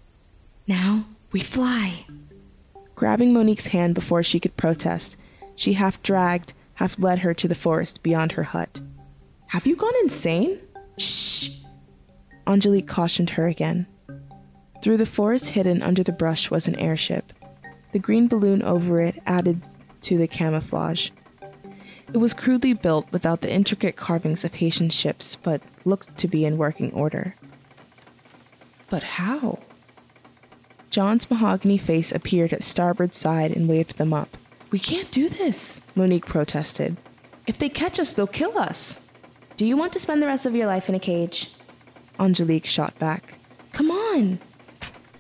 Now 0.67 1.05
we 1.31 1.39
fly. 1.41 2.05
Grabbing 2.95 3.33
Monique's 3.33 3.67
hand 3.67 3.93
before 3.93 4.23
she 4.23 4.39
could 4.39 4.57
protest, 4.57 5.15
she 5.55 5.73
half 5.73 6.01
dragged, 6.01 6.53
half 6.75 6.97
led 6.97 7.19
her 7.19 7.33
to 7.35 7.47
the 7.47 7.55
forest 7.55 8.01
beyond 8.01 8.31
her 8.33 8.43
hut. 8.43 8.79
Have 9.49 9.67
you 9.67 9.75
gone 9.75 9.93
insane? 10.01 10.59
Shh! 10.97 11.49
Angelique 12.47 12.87
cautioned 12.87 13.31
her 13.31 13.47
again. 13.47 13.85
Through 14.81 14.97
the 14.97 15.05
forest 15.05 15.49
hidden 15.49 15.83
under 15.83 16.03
the 16.03 16.11
brush 16.11 16.49
was 16.49 16.67
an 16.67 16.75
airship. 16.79 17.25
The 17.91 17.99
green 17.99 18.27
balloon 18.27 18.63
over 18.63 19.01
it 19.01 19.21
added 19.25 19.61
to 20.01 20.17
the 20.17 20.27
camouflage. 20.27 21.11
It 22.17 22.19
was 22.19 22.33
crudely 22.33 22.73
built 22.73 23.11
without 23.11 23.41
the 23.41 23.53
intricate 23.53 23.95
carvings 23.95 24.43
of 24.43 24.55
Haitian 24.55 24.89
ships, 24.89 25.35
but 25.35 25.61
looked 25.85 26.17
to 26.17 26.27
be 26.27 26.45
in 26.45 26.57
working 26.57 26.91
order. 26.91 27.35
But 28.89 29.03
how? 29.03 29.59
John's 30.89 31.29
mahogany 31.29 31.77
face 31.77 32.11
appeared 32.11 32.53
at 32.53 32.63
starboard 32.63 33.13
side 33.13 33.51
and 33.51 33.69
waved 33.69 33.99
them 33.99 34.13
up. 34.13 34.35
We 34.71 34.79
can't 34.79 35.11
do 35.11 35.29
this, 35.29 35.81
Monique 35.93 36.25
protested. 36.25 36.97
If 37.45 37.59
they 37.59 37.69
catch 37.69 37.99
us, 37.99 38.13
they'll 38.13 38.25
kill 38.25 38.57
us. 38.57 39.07
Do 39.55 39.63
you 39.63 39.77
want 39.77 39.93
to 39.93 39.99
spend 39.99 40.19
the 40.19 40.25
rest 40.25 40.47
of 40.47 40.55
your 40.55 40.65
life 40.65 40.89
in 40.89 40.95
a 40.95 40.99
cage? 40.99 41.53
Angelique 42.19 42.65
shot 42.65 42.97
back. 42.97 43.35
Come 43.73 43.91
on! 43.91 44.39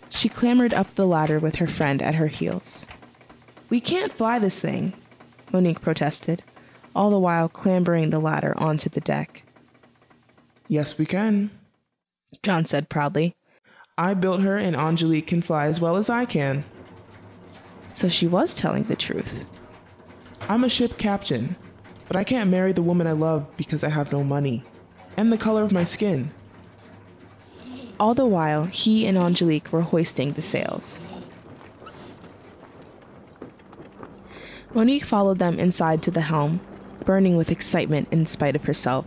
She 0.09 0.29
clambered 0.29 0.73
up 0.73 0.95
the 0.95 1.05
ladder 1.05 1.37
with 1.37 1.57
her 1.57 1.67
friend 1.67 2.01
at 2.01 2.15
her 2.15 2.25
heels. 2.25 2.87
We 3.69 3.81
can't 3.81 4.13
fly 4.13 4.39
this 4.39 4.59
thing, 4.59 4.93
Monique 5.53 5.81
protested, 5.81 6.41
all 6.97 7.11
the 7.11 7.19
while 7.19 7.47
clambering 7.47 8.09
the 8.09 8.19
ladder 8.19 8.53
onto 8.57 8.89
the 8.89 8.99
deck. 8.99 9.43
Yes, 10.67 10.97
we 10.97 11.05
can, 11.05 11.51
John 12.43 12.65
said 12.65 12.89
proudly. 12.89 13.35
I 13.97 14.13
built 14.15 14.41
her, 14.41 14.57
and 14.57 14.75
Angelique 14.75 15.27
can 15.27 15.41
fly 15.41 15.67
as 15.67 15.79
well 15.79 15.95
as 15.95 16.09
I 16.09 16.25
can. 16.25 16.65
So 17.91 18.09
she 18.09 18.27
was 18.27 18.53
telling 18.53 18.83
the 18.83 18.95
truth. 18.95 19.45
I'm 20.49 20.63
a 20.63 20.69
ship 20.69 20.97
captain. 20.97 21.55
But 22.07 22.15
I 22.15 22.23
can't 22.23 22.49
marry 22.49 22.71
the 22.71 22.81
woman 22.81 23.05
I 23.05 23.11
love 23.11 23.45
because 23.57 23.83
I 23.83 23.89
have 23.89 24.11
no 24.13 24.23
money 24.23 24.63
and 25.17 25.31
the 25.31 25.37
color 25.37 25.63
of 25.63 25.71
my 25.71 25.83
skin. 25.83 26.31
All 27.99 28.13
the 28.13 28.25
while, 28.25 28.65
he 28.65 29.05
and 29.07 29.17
Angelique 29.17 29.73
were 29.73 29.81
hoisting 29.81 30.31
the 30.33 30.41
sails. 30.41 31.01
Monique 34.73 35.03
followed 35.03 35.39
them 35.39 35.59
inside 35.59 36.03
to 36.03 36.11
the 36.11 36.21
helm, 36.21 36.61
burning 37.07 37.37
with 37.37 37.49
excitement 37.49 38.05
in 38.11 38.25
spite 38.25 38.53
of 38.53 38.65
herself. 38.65 39.05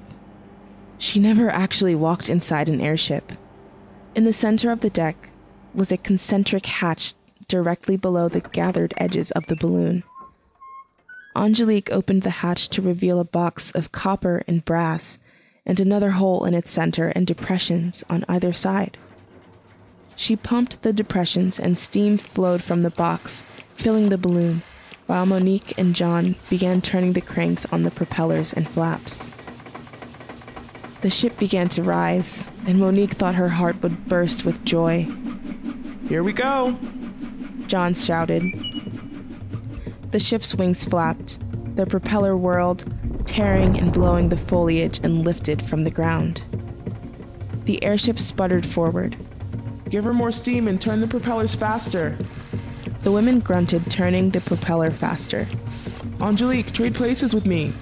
She 0.97 1.21
never 1.21 1.51
actually 1.51 1.95
walked 1.95 2.31
inside 2.31 2.67
an 2.67 2.81
airship. 2.81 3.33
In 4.15 4.25
the 4.25 4.33
center 4.33 4.71
of 4.73 4.81
the 4.81 4.89
deck 4.89 5.29
was 5.75 5.93
a 5.93 5.99
concentric 5.99 6.65
hatch 6.65 7.13
directly 7.47 7.99
below 7.99 8.27
the 8.27 8.41
gathered 8.41 8.95
edges 8.97 9.31
of 9.33 9.47
the 9.49 9.55
balloon. 9.55 10.03
Angelique 11.37 11.93
opened 11.93 12.23
the 12.23 12.41
hatch 12.41 12.71
to 12.71 12.81
reveal 12.81 13.21
a 13.21 13.25
box 13.25 13.71
of 13.73 13.93
copper 13.93 14.43
and 14.49 14.65
brass 14.65 15.19
and 15.67 15.79
another 15.79 16.13
hole 16.13 16.47
in 16.47 16.55
its 16.55 16.71
center 16.71 17.09
and 17.09 17.27
depressions 17.27 18.03
on 18.09 18.25
either 18.31 18.55
side. 18.55 18.97
She 20.17 20.37
pumped 20.37 20.81
the 20.81 20.95
depressions 20.95 21.61
and 21.61 21.77
steam 21.77 22.17
flowed 22.17 22.63
from 22.63 22.83
the 22.83 22.91
box, 22.91 23.43
filling 23.75 24.09
the 24.09 24.17
balloon, 24.17 24.63
while 25.11 25.27
Monique 25.27 25.77
and 25.77 25.93
John 25.93 26.37
began 26.49 26.81
turning 26.81 27.15
the 27.15 27.21
cranks 27.21 27.67
on 27.73 27.83
the 27.83 27.91
propellers 27.91 28.53
and 28.53 28.69
flaps. 28.69 29.33
The 31.01 31.11
ship 31.11 31.37
began 31.37 31.69
to 31.71 31.83
rise, 31.83 32.49
and 32.65 32.79
Monique 32.79 33.15
thought 33.15 33.35
her 33.35 33.49
heart 33.49 33.83
would 33.83 34.07
burst 34.07 34.45
with 34.45 34.65
joy. 34.65 35.09
Here 36.09 36.23
we 36.23 36.33
go, 36.33 36.79
John 37.67 37.93
shouted. 37.93 38.45
The 40.13 40.21
ship's 40.21 40.55
wings 40.55 40.85
flapped, 40.85 41.41
the 41.75 41.87
propeller 41.87 42.37
whirled, 42.37 42.85
tearing 43.27 43.81
and 43.81 43.93
blowing 43.93 44.29
the 44.29 44.37
foliage 44.37 45.01
and 45.03 45.25
lifted 45.25 45.61
from 45.61 45.83
the 45.83 45.91
ground. 45.91 46.45
The 47.65 47.83
airship 47.83 48.21
sputtered 48.21 48.65
forward. 48.65 49.17
Give 49.89 50.05
her 50.05 50.15
more 50.15 50.31
steam 50.31 50.69
and 50.69 50.81
turn 50.81 51.01
the 51.01 51.09
propellers 51.09 51.57
faster. 51.57 52.17
The 53.03 53.13
women 53.13 53.41
grunted, 53.41 53.91
turning 53.91 54.31
the 54.31 54.41
propeller 54.41 54.91
faster. 54.91 55.47
Angelique, 56.21 56.73
trade 56.73 56.95
places 56.95 57.35
with 57.35 57.47
me. 57.47 57.73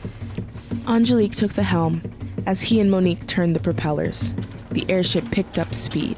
Angelique 0.86 1.34
took 1.34 1.52
the 1.52 1.64
helm 1.64 2.02
as 2.46 2.62
he 2.62 2.80
and 2.80 2.90
Monique 2.90 3.26
turned 3.26 3.56
the 3.56 3.60
propellers. 3.60 4.32
The 4.70 4.88
airship 4.88 5.30
picked 5.30 5.58
up 5.58 5.74
speed. 5.74 6.16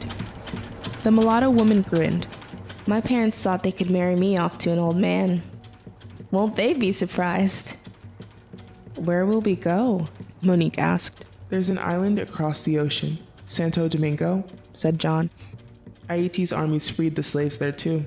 The 1.02 1.10
mulatto 1.10 1.48
woman 1.48 1.82
grinned. 1.82 2.26
My 2.86 3.00
parents 3.00 3.42
thought 3.42 3.62
they 3.62 3.72
could 3.72 3.90
marry 3.90 4.16
me 4.16 4.36
off 4.36 4.58
to 4.58 4.70
an 4.70 4.78
old 4.78 4.96
man. 4.96 5.42
Won't 6.30 6.56
they 6.56 6.74
be 6.74 6.92
surprised? 6.92 7.76
Where 8.96 9.24
will 9.24 9.40
we 9.40 9.56
go? 9.56 10.08
Monique 10.42 10.78
asked. 10.78 11.24
There's 11.48 11.70
an 11.70 11.78
island 11.78 12.18
across 12.18 12.62
the 12.62 12.78
ocean, 12.78 13.18
Santo 13.46 13.88
Domingo, 13.88 14.44
said 14.74 14.98
John. 14.98 15.30
Ayiti's 16.08 16.52
armies 16.52 16.88
freed 16.88 17.16
the 17.16 17.22
slaves 17.22 17.58
there 17.58 17.72
too. 17.72 18.04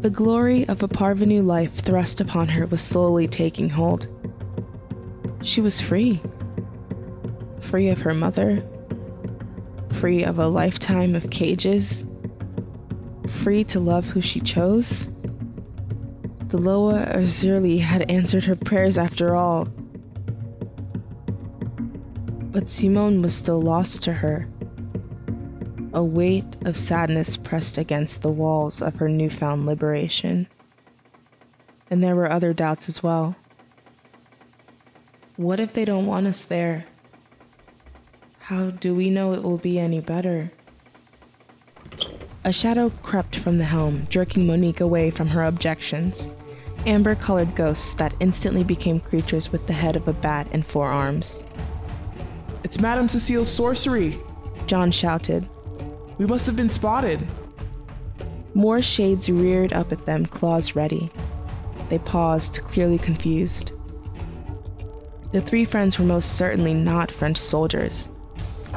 The 0.00 0.10
glory 0.10 0.66
of 0.68 0.80
a 0.84 0.88
parvenu 0.88 1.44
life 1.44 1.74
thrust 1.74 2.20
upon 2.20 2.48
her 2.50 2.66
was 2.66 2.80
slowly 2.80 3.26
taking 3.26 3.68
hold. 3.68 4.06
She 5.42 5.60
was 5.60 5.80
free. 5.80 6.20
Free 7.60 7.88
of 7.88 8.02
her 8.02 8.14
mother. 8.14 8.64
Free 9.94 10.22
of 10.22 10.38
a 10.38 10.46
lifetime 10.46 11.16
of 11.16 11.30
cages. 11.30 12.04
Free 13.28 13.64
to 13.64 13.80
love 13.80 14.06
who 14.06 14.20
she 14.20 14.38
chose. 14.38 15.10
The 16.46 16.58
Loa 16.58 17.12
Erzulie 17.14 17.80
had 17.80 18.08
answered 18.08 18.44
her 18.44 18.54
prayers 18.54 18.98
after 18.98 19.34
all. 19.34 19.66
But 22.52 22.70
Simone 22.70 23.20
was 23.20 23.34
still 23.34 23.60
lost 23.60 24.04
to 24.04 24.12
her. 24.12 24.48
A 25.98 26.04
weight 26.04 26.44
of 26.64 26.76
sadness 26.78 27.36
pressed 27.36 27.76
against 27.76 28.22
the 28.22 28.30
walls 28.30 28.80
of 28.80 28.94
her 28.94 29.08
newfound 29.08 29.66
liberation. 29.66 30.46
And 31.90 32.04
there 32.04 32.14
were 32.14 32.30
other 32.30 32.52
doubts 32.52 32.88
as 32.88 33.02
well. 33.02 33.34
What 35.34 35.58
if 35.58 35.72
they 35.72 35.84
don't 35.84 36.06
want 36.06 36.28
us 36.28 36.44
there? 36.44 36.84
How 38.38 38.70
do 38.70 38.94
we 38.94 39.10
know 39.10 39.32
it 39.32 39.42
will 39.42 39.58
be 39.58 39.76
any 39.76 39.98
better? 39.98 40.52
A 42.44 42.52
shadow 42.52 42.90
crept 43.02 43.34
from 43.34 43.58
the 43.58 43.64
helm, 43.64 44.06
jerking 44.08 44.46
Monique 44.46 44.80
away 44.80 45.10
from 45.10 45.26
her 45.26 45.42
objections. 45.42 46.30
Amber 46.86 47.16
colored 47.16 47.56
ghosts 47.56 47.94
that 47.94 48.14
instantly 48.20 48.62
became 48.62 49.00
creatures 49.00 49.50
with 49.50 49.66
the 49.66 49.72
head 49.72 49.96
of 49.96 50.06
a 50.06 50.12
bat 50.12 50.46
and 50.52 50.64
four 50.64 50.86
arms. 50.86 51.42
It's 52.62 52.78
Madame 52.78 53.08
Cecile's 53.08 53.50
sorcery, 53.50 54.16
John 54.68 54.92
shouted. 54.92 55.48
We 56.18 56.26
must 56.26 56.46
have 56.46 56.56
been 56.56 56.70
spotted. 56.70 57.24
More 58.52 58.82
shades 58.82 59.30
reared 59.30 59.72
up 59.72 59.92
at 59.92 60.04
them, 60.04 60.26
claws 60.26 60.74
ready. 60.74 61.10
They 61.88 62.00
paused, 62.00 62.60
clearly 62.64 62.98
confused. 62.98 63.72
The 65.30 65.40
three 65.40 65.64
friends 65.64 65.98
were 65.98 66.04
most 66.04 66.36
certainly 66.36 66.74
not 66.74 67.12
French 67.12 67.36
soldiers. 67.36 68.08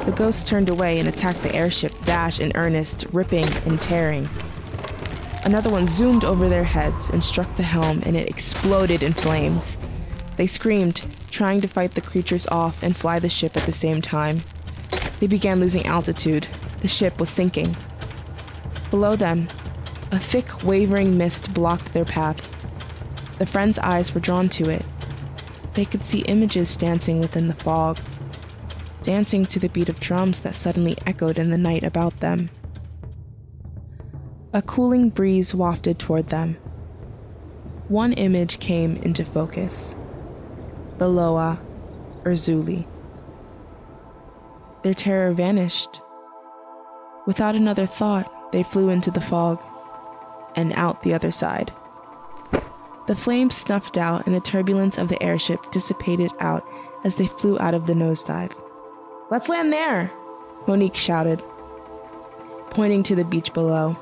The 0.04 0.12
ghosts 0.12 0.44
turned 0.44 0.68
away 0.68 1.00
and 1.00 1.08
attacked 1.08 1.42
the 1.42 1.54
airship, 1.54 1.92
dash 2.04 2.38
in 2.40 2.52
earnest, 2.54 3.06
ripping 3.12 3.46
and 3.66 3.80
tearing. 3.80 4.28
Another 5.44 5.70
one 5.70 5.88
zoomed 5.88 6.24
over 6.24 6.48
their 6.48 6.64
heads 6.64 7.10
and 7.10 7.22
struck 7.22 7.56
the 7.56 7.62
helm, 7.64 8.02
and 8.06 8.16
it 8.16 8.28
exploded 8.28 9.02
in 9.02 9.12
flames. 9.12 9.78
They 10.36 10.46
screamed, 10.46 11.02
trying 11.30 11.60
to 11.62 11.68
fight 11.68 11.92
the 11.92 12.00
creatures 12.00 12.46
off 12.46 12.82
and 12.82 12.96
fly 12.96 13.18
the 13.18 13.28
ship 13.28 13.56
at 13.56 13.64
the 13.64 13.72
same 13.72 14.00
time. 14.00 14.40
They 15.18 15.26
began 15.26 15.60
losing 15.60 15.86
altitude, 15.86 16.46
the 16.82 16.88
ship 16.88 17.18
was 17.18 17.30
sinking. 17.30 17.76
Below 18.90 19.16
them, 19.16 19.48
a 20.10 20.18
thick, 20.18 20.62
wavering 20.62 21.16
mist 21.16 21.54
blocked 21.54 21.94
their 21.94 22.04
path. 22.04 22.46
The 23.38 23.46
friends' 23.46 23.78
eyes 23.78 24.14
were 24.14 24.20
drawn 24.20 24.48
to 24.50 24.68
it. 24.68 24.84
They 25.74 25.86
could 25.86 26.04
see 26.04 26.20
images 26.22 26.76
dancing 26.76 27.20
within 27.20 27.48
the 27.48 27.54
fog, 27.54 27.98
dancing 29.02 29.46
to 29.46 29.58
the 29.58 29.70
beat 29.70 29.88
of 29.88 30.00
drums 30.00 30.40
that 30.40 30.54
suddenly 30.54 30.98
echoed 31.06 31.38
in 31.38 31.50
the 31.50 31.56
night 31.56 31.84
about 31.84 32.20
them. 32.20 32.50
A 34.52 34.60
cooling 34.60 35.08
breeze 35.08 35.54
wafted 35.54 35.98
toward 35.98 36.26
them. 36.26 36.56
One 37.88 38.12
image 38.12 38.58
came 38.60 38.96
into 38.96 39.24
focus 39.24 39.96
the 40.98 41.08
Loa 41.08 41.60
Erzulie. 42.24 42.86
Their 44.82 44.94
terror 44.94 45.32
vanished. 45.32 46.02
Without 47.26 47.54
another 47.54 47.86
thought, 47.86 48.52
they 48.52 48.62
flew 48.62 48.88
into 48.88 49.10
the 49.10 49.20
fog 49.20 49.62
and 50.54 50.72
out 50.74 51.02
the 51.02 51.14
other 51.14 51.30
side. 51.30 51.72
The 53.06 53.16
flames 53.16 53.56
snuffed 53.56 53.96
out 53.96 54.26
and 54.26 54.34
the 54.34 54.40
turbulence 54.40 54.98
of 54.98 55.08
the 55.08 55.22
airship 55.22 55.70
dissipated 55.70 56.30
out 56.40 56.66
as 57.04 57.16
they 57.16 57.26
flew 57.26 57.58
out 57.58 57.74
of 57.74 57.86
the 57.86 57.94
nosedive. 57.94 58.52
Let's 59.30 59.48
land 59.48 59.72
there, 59.72 60.12
Monique 60.66 60.94
shouted, 60.94 61.42
pointing 62.70 63.02
to 63.04 63.14
the 63.14 63.24
beach 63.24 63.52
below. 63.52 63.96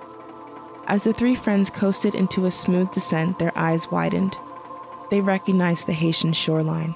As 0.87 1.05
the 1.05 1.13
three 1.13 1.35
friends 1.35 1.71
coasted 1.71 2.15
into 2.15 2.47
a 2.47 2.51
smooth 2.51 2.91
descent, 2.93 3.39
their 3.39 3.57
eyes 3.57 3.91
widened. 3.91 4.37
They 5.11 5.21
recognized 5.21 5.87
the 5.87 5.93
Haitian 5.93 6.33
shoreline. 6.33 6.95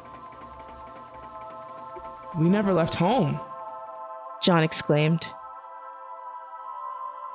We 2.37 2.49
never 2.49 2.73
left 2.73 2.95
home, 2.95 3.41
John 4.43 4.63
exclaimed. 4.63 5.27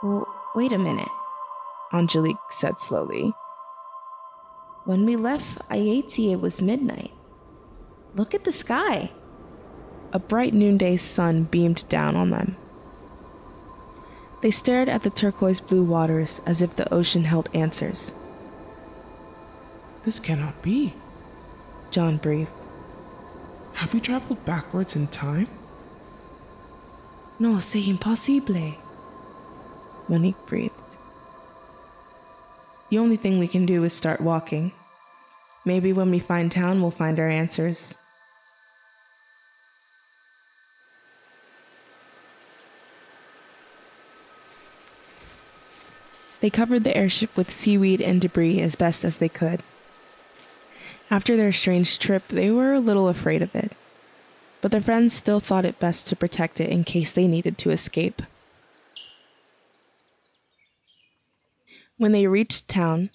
Well, 0.01 0.27
wait 0.55 0.71
a 0.71 0.77
minute, 0.77 1.09
Angelique 1.91 2.37
said 2.49 2.79
slowly. 2.79 3.33
When 4.85 5.05
we 5.05 5.15
left 5.15 5.59
Ayiti, 5.69 6.31
it 6.31 6.39
was 6.39 6.61
midnight. 6.61 7.11
Look 8.15 8.33
at 8.33 8.45
the 8.45 8.51
sky. 8.51 9.11
A 10.13 10.19
bright 10.19 10.53
noonday 10.53 10.97
sun 10.97 11.43
beamed 11.43 11.87
down 11.89 12.15
on 12.15 12.29
them. 12.29 12.55
They 14.41 14.51
stared 14.51 14.87
at 14.87 15.03
the 15.03 15.09
turquoise 15.09 15.59
blue 15.59 15.83
waters 15.83 16.39
as 16.45 16.61
if 16.61 16.75
the 16.75 16.91
ocean 16.93 17.25
held 17.25 17.49
answers. 17.53 18.15
This 20.05 20.19
cannot 20.19 20.61
be, 20.63 20.93
John 21.91 22.17
breathed. 22.17 22.55
Have 23.73 23.93
we 23.93 23.99
traveled 23.99 24.45
backwards 24.45 24.95
in 24.95 25.07
time? 25.07 25.47
No, 27.37 27.59
c'est 27.59 27.87
impossible. 27.87 28.73
Monique 30.09 30.45
breathed. 30.47 30.97
The 32.89 32.97
only 32.97 33.17
thing 33.17 33.37
we 33.37 33.47
can 33.47 33.67
do 33.67 33.83
is 33.83 33.93
start 33.93 34.19
walking. 34.19 34.71
Maybe 35.63 35.93
when 35.93 36.09
we 36.09 36.19
find 36.19 36.51
town, 36.51 36.81
we'll 36.81 36.89
find 36.89 37.19
our 37.19 37.29
answers. 37.29 37.95
They 46.41 46.49
covered 46.49 46.83
the 46.83 46.95
airship 46.95 47.35
with 47.35 47.51
seaweed 47.51 48.01
and 48.01 48.19
debris 48.21 48.61
as 48.61 48.75
best 48.75 49.03
as 49.03 49.17
they 49.17 49.29
could. 49.29 49.61
After 51.11 51.35
their 51.35 51.51
strange 51.51 51.99
trip, 51.99 52.27
they 52.29 52.49
were 52.49 52.73
a 52.73 52.79
little 52.79 53.07
afraid 53.07 53.41
of 53.41 53.53
it, 53.55 53.73
but 54.61 54.71
their 54.71 54.81
friends 54.81 55.13
still 55.13 55.39
thought 55.39 55.65
it 55.65 55.79
best 55.79 56.07
to 56.07 56.15
protect 56.15 56.59
it 56.59 56.69
in 56.69 56.83
case 56.83 57.11
they 57.11 57.27
needed 57.27 57.57
to 57.59 57.71
escape. 57.71 58.21
When 61.99 62.13
they 62.13 62.27
reached 62.27 62.69
town, 62.69 63.09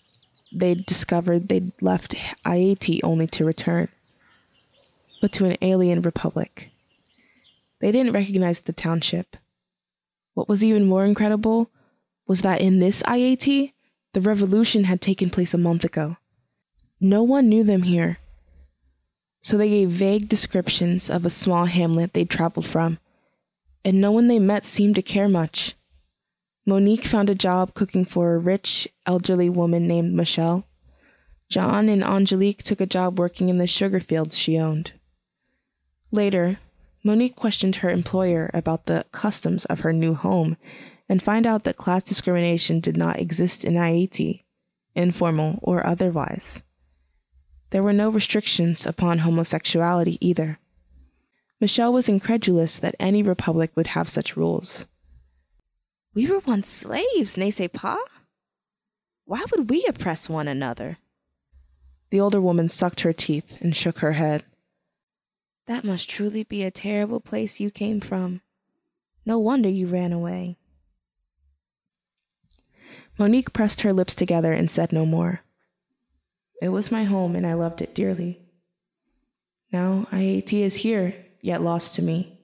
they 0.52 0.74
discovered 0.74 1.48
they'd 1.48 1.72
left 1.80 2.14
Ayiti 2.44 3.00
only 3.02 3.26
to 3.28 3.42
return, 3.42 3.88
but 5.22 5.32
to 5.32 5.46
an 5.46 5.56
alien 5.62 6.02
republic. 6.02 6.70
They 7.80 7.90
didn't 7.90 8.12
recognize 8.12 8.60
the 8.60 8.74
township. 8.74 9.38
What 10.34 10.50
was 10.50 10.62
even 10.62 10.84
more 10.84 11.06
incredible 11.06 11.70
was 12.26 12.42
that 12.42 12.60
in 12.60 12.78
this 12.78 13.02
Ayiti, 13.04 13.72
the 14.12 14.20
revolution 14.20 14.84
had 14.84 15.00
taken 15.00 15.30
place 15.30 15.54
a 15.54 15.58
month 15.58 15.84
ago. 15.84 16.18
No 17.00 17.22
one 17.22 17.48
knew 17.48 17.64
them 17.64 17.84
here. 17.84 18.18
So 19.40 19.56
they 19.56 19.70
gave 19.70 19.88
vague 19.88 20.28
descriptions 20.28 21.08
of 21.08 21.24
a 21.24 21.30
small 21.30 21.64
hamlet 21.64 22.12
they'd 22.12 22.28
traveled 22.28 22.66
from, 22.66 22.98
and 23.82 23.98
no 23.98 24.12
one 24.12 24.28
they 24.28 24.38
met 24.38 24.66
seemed 24.66 24.96
to 24.96 25.02
care 25.02 25.28
much. 25.28 25.74
Monique 26.66 27.04
found 27.04 27.28
a 27.28 27.34
job 27.34 27.74
cooking 27.74 28.04
for 28.04 28.34
a 28.34 28.38
rich, 28.38 28.88
elderly 29.04 29.50
woman 29.50 29.86
named 29.86 30.14
Michelle. 30.14 30.64
John 31.48 31.88
and 31.90 32.02
Angelique 32.02 32.62
took 32.62 32.80
a 32.80 32.86
job 32.86 33.18
working 33.18 33.50
in 33.50 33.58
the 33.58 33.66
sugar 33.66 34.00
fields 34.00 34.38
she 34.38 34.58
owned. 34.58 34.92
Later, 36.10 36.58
Monique 37.04 37.36
questioned 37.36 37.76
her 37.76 37.90
employer 37.90 38.50
about 38.54 38.86
the 38.86 39.04
customs 39.12 39.66
of 39.66 39.80
her 39.80 39.92
new 39.92 40.14
home 40.14 40.56
and 41.06 41.22
find 41.22 41.46
out 41.46 41.64
that 41.64 41.76
class 41.76 42.02
discrimination 42.02 42.80
did 42.80 42.96
not 42.96 43.18
exist 43.18 43.62
in 43.62 43.74
Ayiti, 43.74 44.44
informal 44.94 45.58
or 45.60 45.86
otherwise. 45.86 46.62
There 47.70 47.82
were 47.82 47.92
no 47.92 48.08
restrictions 48.08 48.86
upon 48.86 49.18
homosexuality 49.18 50.16
either. 50.26 50.58
Michelle 51.60 51.92
was 51.92 52.08
incredulous 52.08 52.78
that 52.78 52.96
any 52.98 53.22
republic 53.22 53.72
would 53.74 53.88
have 53.88 54.08
such 54.08 54.36
rules. 54.36 54.86
We 56.14 56.26
were 56.28 56.38
once 56.46 56.68
slaves, 56.68 57.36
n'est-ce 57.36 57.68
pas? 57.72 57.98
Why 59.24 59.44
would 59.50 59.68
we 59.68 59.84
oppress 59.88 60.28
one 60.28 60.46
another? 60.46 60.98
The 62.10 62.20
older 62.20 62.40
woman 62.40 62.68
sucked 62.68 63.00
her 63.00 63.12
teeth 63.12 63.58
and 63.60 63.74
shook 63.76 63.98
her 63.98 64.12
head. 64.12 64.44
That 65.66 65.82
must 65.82 66.08
truly 66.08 66.44
be 66.44 66.62
a 66.62 66.70
terrible 66.70 67.20
place 67.20 67.58
you 67.58 67.70
came 67.70 68.00
from. 68.00 68.42
No 69.26 69.38
wonder 69.38 69.68
you 69.68 69.88
ran 69.88 70.12
away. 70.12 70.56
Monique 73.18 73.52
pressed 73.52 73.80
her 73.80 73.92
lips 73.92 74.14
together 74.14 74.52
and 74.52 74.70
said 74.70 74.92
no 74.92 75.06
more. 75.06 75.40
It 76.62 76.68
was 76.68 76.92
my 76.92 77.04
home 77.04 77.34
and 77.34 77.46
I 77.46 77.54
loved 77.54 77.82
it 77.82 77.94
dearly. 77.94 78.40
Now 79.72 80.06
Ayiti 80.12 80.60
is 80.60 80.76
here, 80.76 81.14
yet 81.40 81.62
lost 81.62 81.94
to 81.96 82.02
me. 82.02 82.38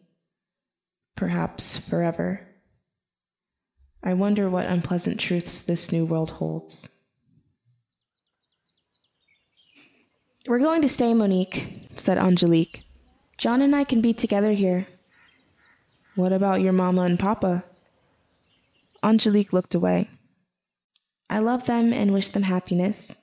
Perhaps 1.14 1.78
forever. 1.78 2.46
I 4.02 4.14
wonder 4.14 4.48
what 4.48 4.66
unpleasant 4.66 5.20
truths 5.20 5.60
this 5.60 5.92
new 5.92 6.06
world 6.06 6.32
holds. 6.32 6.88
We're 10.46 10.58
going 10.58 10.80
to 10.82 10.88
stay, 10.88 11.12
Monique, 11.12 11.88
said 11.96 12.16
Angelique. 12.16 12.82
John 13.36 13.60
and 13.60 13.76
I 13.76 13.84
can 13.84 14.00
be 14.00 14.14
together 14.14 14.52
here. 14.52 14.86
What 16.14 16.32
about 16.32 16.62
your 16.62 16.72
mama 16.72 17.02
and 17.02 17.18
papa? 17.18 17.62
Angelique 19.02 19.52
looked 19.52 19.74
away. 19.74 20.08
I 21.28 21.38
love 21.38 21.66
them 21.66 21.92
and 21.92 22.12
wish 22.12 22.28
them 22.28 22.44
happiness. 22.44 23.22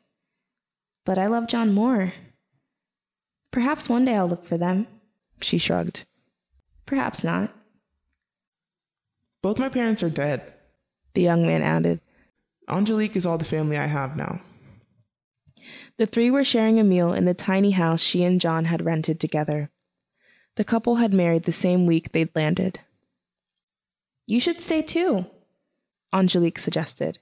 But 1.05 1.17
I 1.17 1.25
love 1.25 1.47
John 1.47 1.73
more. 1.73 2.13
Perhaps 3.51 3.89
one 3.89 4.05
day 4.05 4.15
I'll 4.15 4.27
look 4.27 4.45
for 4.45 4.57
them. 4.57 4.85
She 5.41 5.57
shrugged. 5.57 6.05
Perhaps 6.85 7.23
not. 7.23 7.51
Both 9.41 9.57
my 9.57 9.69
parents 9.69 10.03
are 10.03 10.09
dead 10.09 10.53
the 11.13 11.21
young 11.21 11.45
man 11.45 11.61
added. 11.61 12.01
Angelique 12.69 13.15
is 13.15 13.25
all 13.25 13.37
the 13.37 13.45
family 13.45 13.77
I 13.77 13.85
have 13.85 14.15
now. 14.15 14.41
The 15.97 16.05
three 16.05 16.29
were 16.29 16.43
sharing 16.43 16.79
a 16.79 16.83
meal 16.83 17.13
in 17.13 17.25
the 17.25 17.33
tiny 17.33 17.71
house 17.71 18.01
she 18.01 18.23
and 18.23 18.39
John 18.39 18.65
had 18.65 18.85
rented 18.85 19.19
together. 19.19 19.71
The 20.55 20.63
couple 20.63 20.95
had 20.95 21.13
married 21.13 21.43
the 21.43 21.51
same 21.51 21.85
week 21.85 22.11
they'd 22.11 22.35
landed. 22.35 22.79
You 24.25 24.39
should 24.39 24.61
stay 24.61 24.81
too, 24.81 25.25
Angelique 26.13 26.59
suggested. 26.59 27.19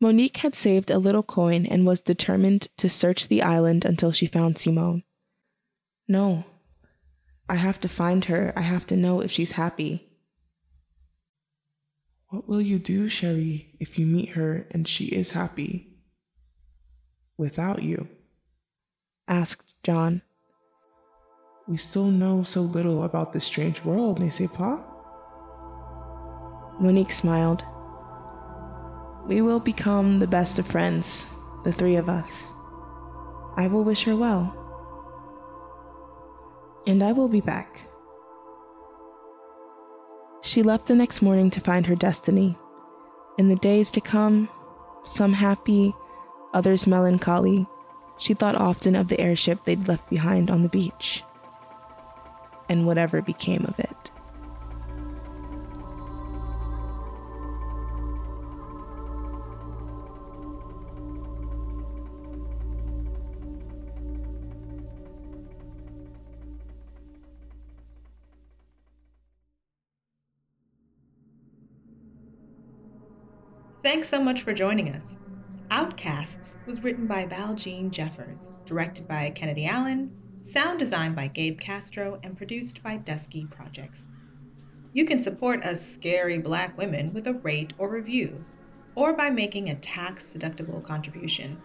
Monique 0.00 0.36
had 0.38 0.54
saved 0.54 0.90
a 0.90 0.98
little 0.98 1.22
coin 1.22 1.66
and 1.66 1.86
was 1.86 2.00
determined 2.00 2.68
to 2.76 2.88
search 2.88 3.28
the 3.28 3.42
island 3.42 3.84
until 3.84 4.12
she 4.12 4.26
found 4.26 4.58
Simone. 4.58 5.02
No, 6.06 6.44
I 7.48 7.56
have 7.56 7.80
to 7.80 7.88
find 7.88 8.24
her. 8.26 8.52
I 8.56 8.62
have 8.62 8.86
to 8.86 8.96
know 8.96 9.20
if 9.20 9.30
she's 9.30 9.52
happy. 9.52 10.05
What 12.36 12.50
will 12.50 12.60
you 12.60 12.78
do, 12.78 13.08
Cherie, 13.08 13.74
if 13.80 13.98
you 13.98 14.04
meet 14.04 14.32
her 14.32 14.66
and 14.70 14.86
she 14.86 15.06
is 15.06 15.30
happy 15.30 15.88
without 17.38 17.82
you? 17.82 18.08
asked 19.26 19.72
John. 19.82 20.20
We 21.66 21.78
still 21.78 22.10
know 22.10 22.42
so 22.42 22.60
little 22.60 23.04
about 23.04 23.32
this 23.32 23.46
strange 23.46 23.82
world, 23.84 24.20
n'est-ce 24.20 24.48
pas? 24.48 24.80
Monique 26.78 27.10
smiled. 27.10 27.64
We 29.26 29.40
will 29.40 29.58
become 29.58 30.18
the 30.18 30.26
best 30.26 30.58
of 30.58 30.66
friends, 30.66 31.34
the 31.64 31.72
three 31.72 31.96
of 31.96 32.10
us. 32.10 32.52
I 33.56 33.66
will 33.66 33.82
wish 33.82 34.04
her 34.04 34.14
well. 34.14 34.52
And 36.86 37.02
I 37.02 37.12
will 37.12 37.28
be 37.28 37.40
back. 37.40 37.86
She 40.46 40.62
left 40.62 40.86
the 40.86 40.94
next 40.94 41.22
morning 41.22 41.50
to 41.50 41.60
find 41.60 41.86
her 41.86 41.96
destiny. 41.96 42.56
In 43.36 43.48
the 43.48 43.56
days 43.56 43.90
to 43.90 44.00
come, 44.00 44.48
some 45.02 45.32
happy, 45.32 45.92
others 46.54 46.86
melancholy, 46.86 47.66
she 48.16 48.32
thought 48.32 48.54
often 48.54 48.94
of 48.94 49.08
the 49.08 49.18
airship 49.18 49.64
they'd 49.64 49.88
left 49.88 50.08
behind 50.08 50.48
on 50.48 50.62
the 50.62 50.68
beach, 50.68 51.24
and 52.68 52.86
whatever 52.86 53.20
became 53.20 53.66
of 53.66 53.80
it. 53.80 54.05
Thanks 73.96 74.10
so 74.10 74.20
much 74.20 74.42
for 74.42 74.52
joining 74.52 74.90
us. 74.90 75.16
Outcasts 75.70 76.56
was 76.66 76.82
written 76.82 77.06
by 77.06 77.24
Valjeanne 77.24 77.90
Jeffers, 77.90 78.58
directed 78.66 79.08
by 79.08 79.30
Kennedy 79.30 79.64
Allen, 79.64 80.14
sound 80.42 80.78
designed 80.78 81.16
by 81.16 81.28
Gabe 81.28 81.58
Castro, 81.58 82.20
and 82.22 82.36
produced 82.36 82.82
by 82.82 82.98
Dusky 82.98 83.46
Projects. 83.46 84.10
You 84.92 85.06
can 85.06 85.18
support 85.18 85.64
us 85.64 85.80
scary 85.80 86.36
black 86.36 86.76
women 86.76 87.14
with 87.14 87.26
a 87.26 87.32
rate 87.32 87.72
or 87.78 87.88
review, 87.88 88.44
or 88.96 89.14
by 89.14 89.30
making 89.30 89.70
a 89.70 89.76
tax 89.76 90.24
deductible 90.24 90.84
contribution. 90.84 91.56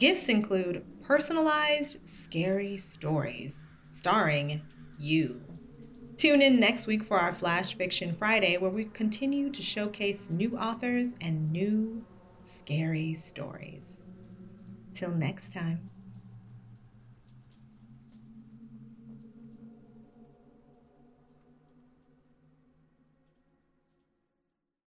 Gifts 0.00 0.26
include 0.26 0.84
personalized, 1.02 1.98
scary 2.04 2.76
stories 2.76 3.62
starring 3.88 4.60
you. 4.98 5.51
Tune 6.16 6.42
in 6.42 6.60
next 6.60 6.86
week 6.86 7.04
for 7.04 7.18
our 7.18 7.32
Flash 7.32 7.74
Fiction 7.76 8.14
Friday, 8.14 8.56
where 8.58 8.70
we 8.70 8.84
continue 8.84 9.50
to 9.50 9.62
showcase 9.62 10.30
new 10.30 10.56
authors 10.56 11.14
and 11.20 11.50
new 11.50 12.04
scary 12.40 13.14
stories. 13.14 14.02
Till 14.94 15.10
next 15.10 15.52
time. 15.52 15.91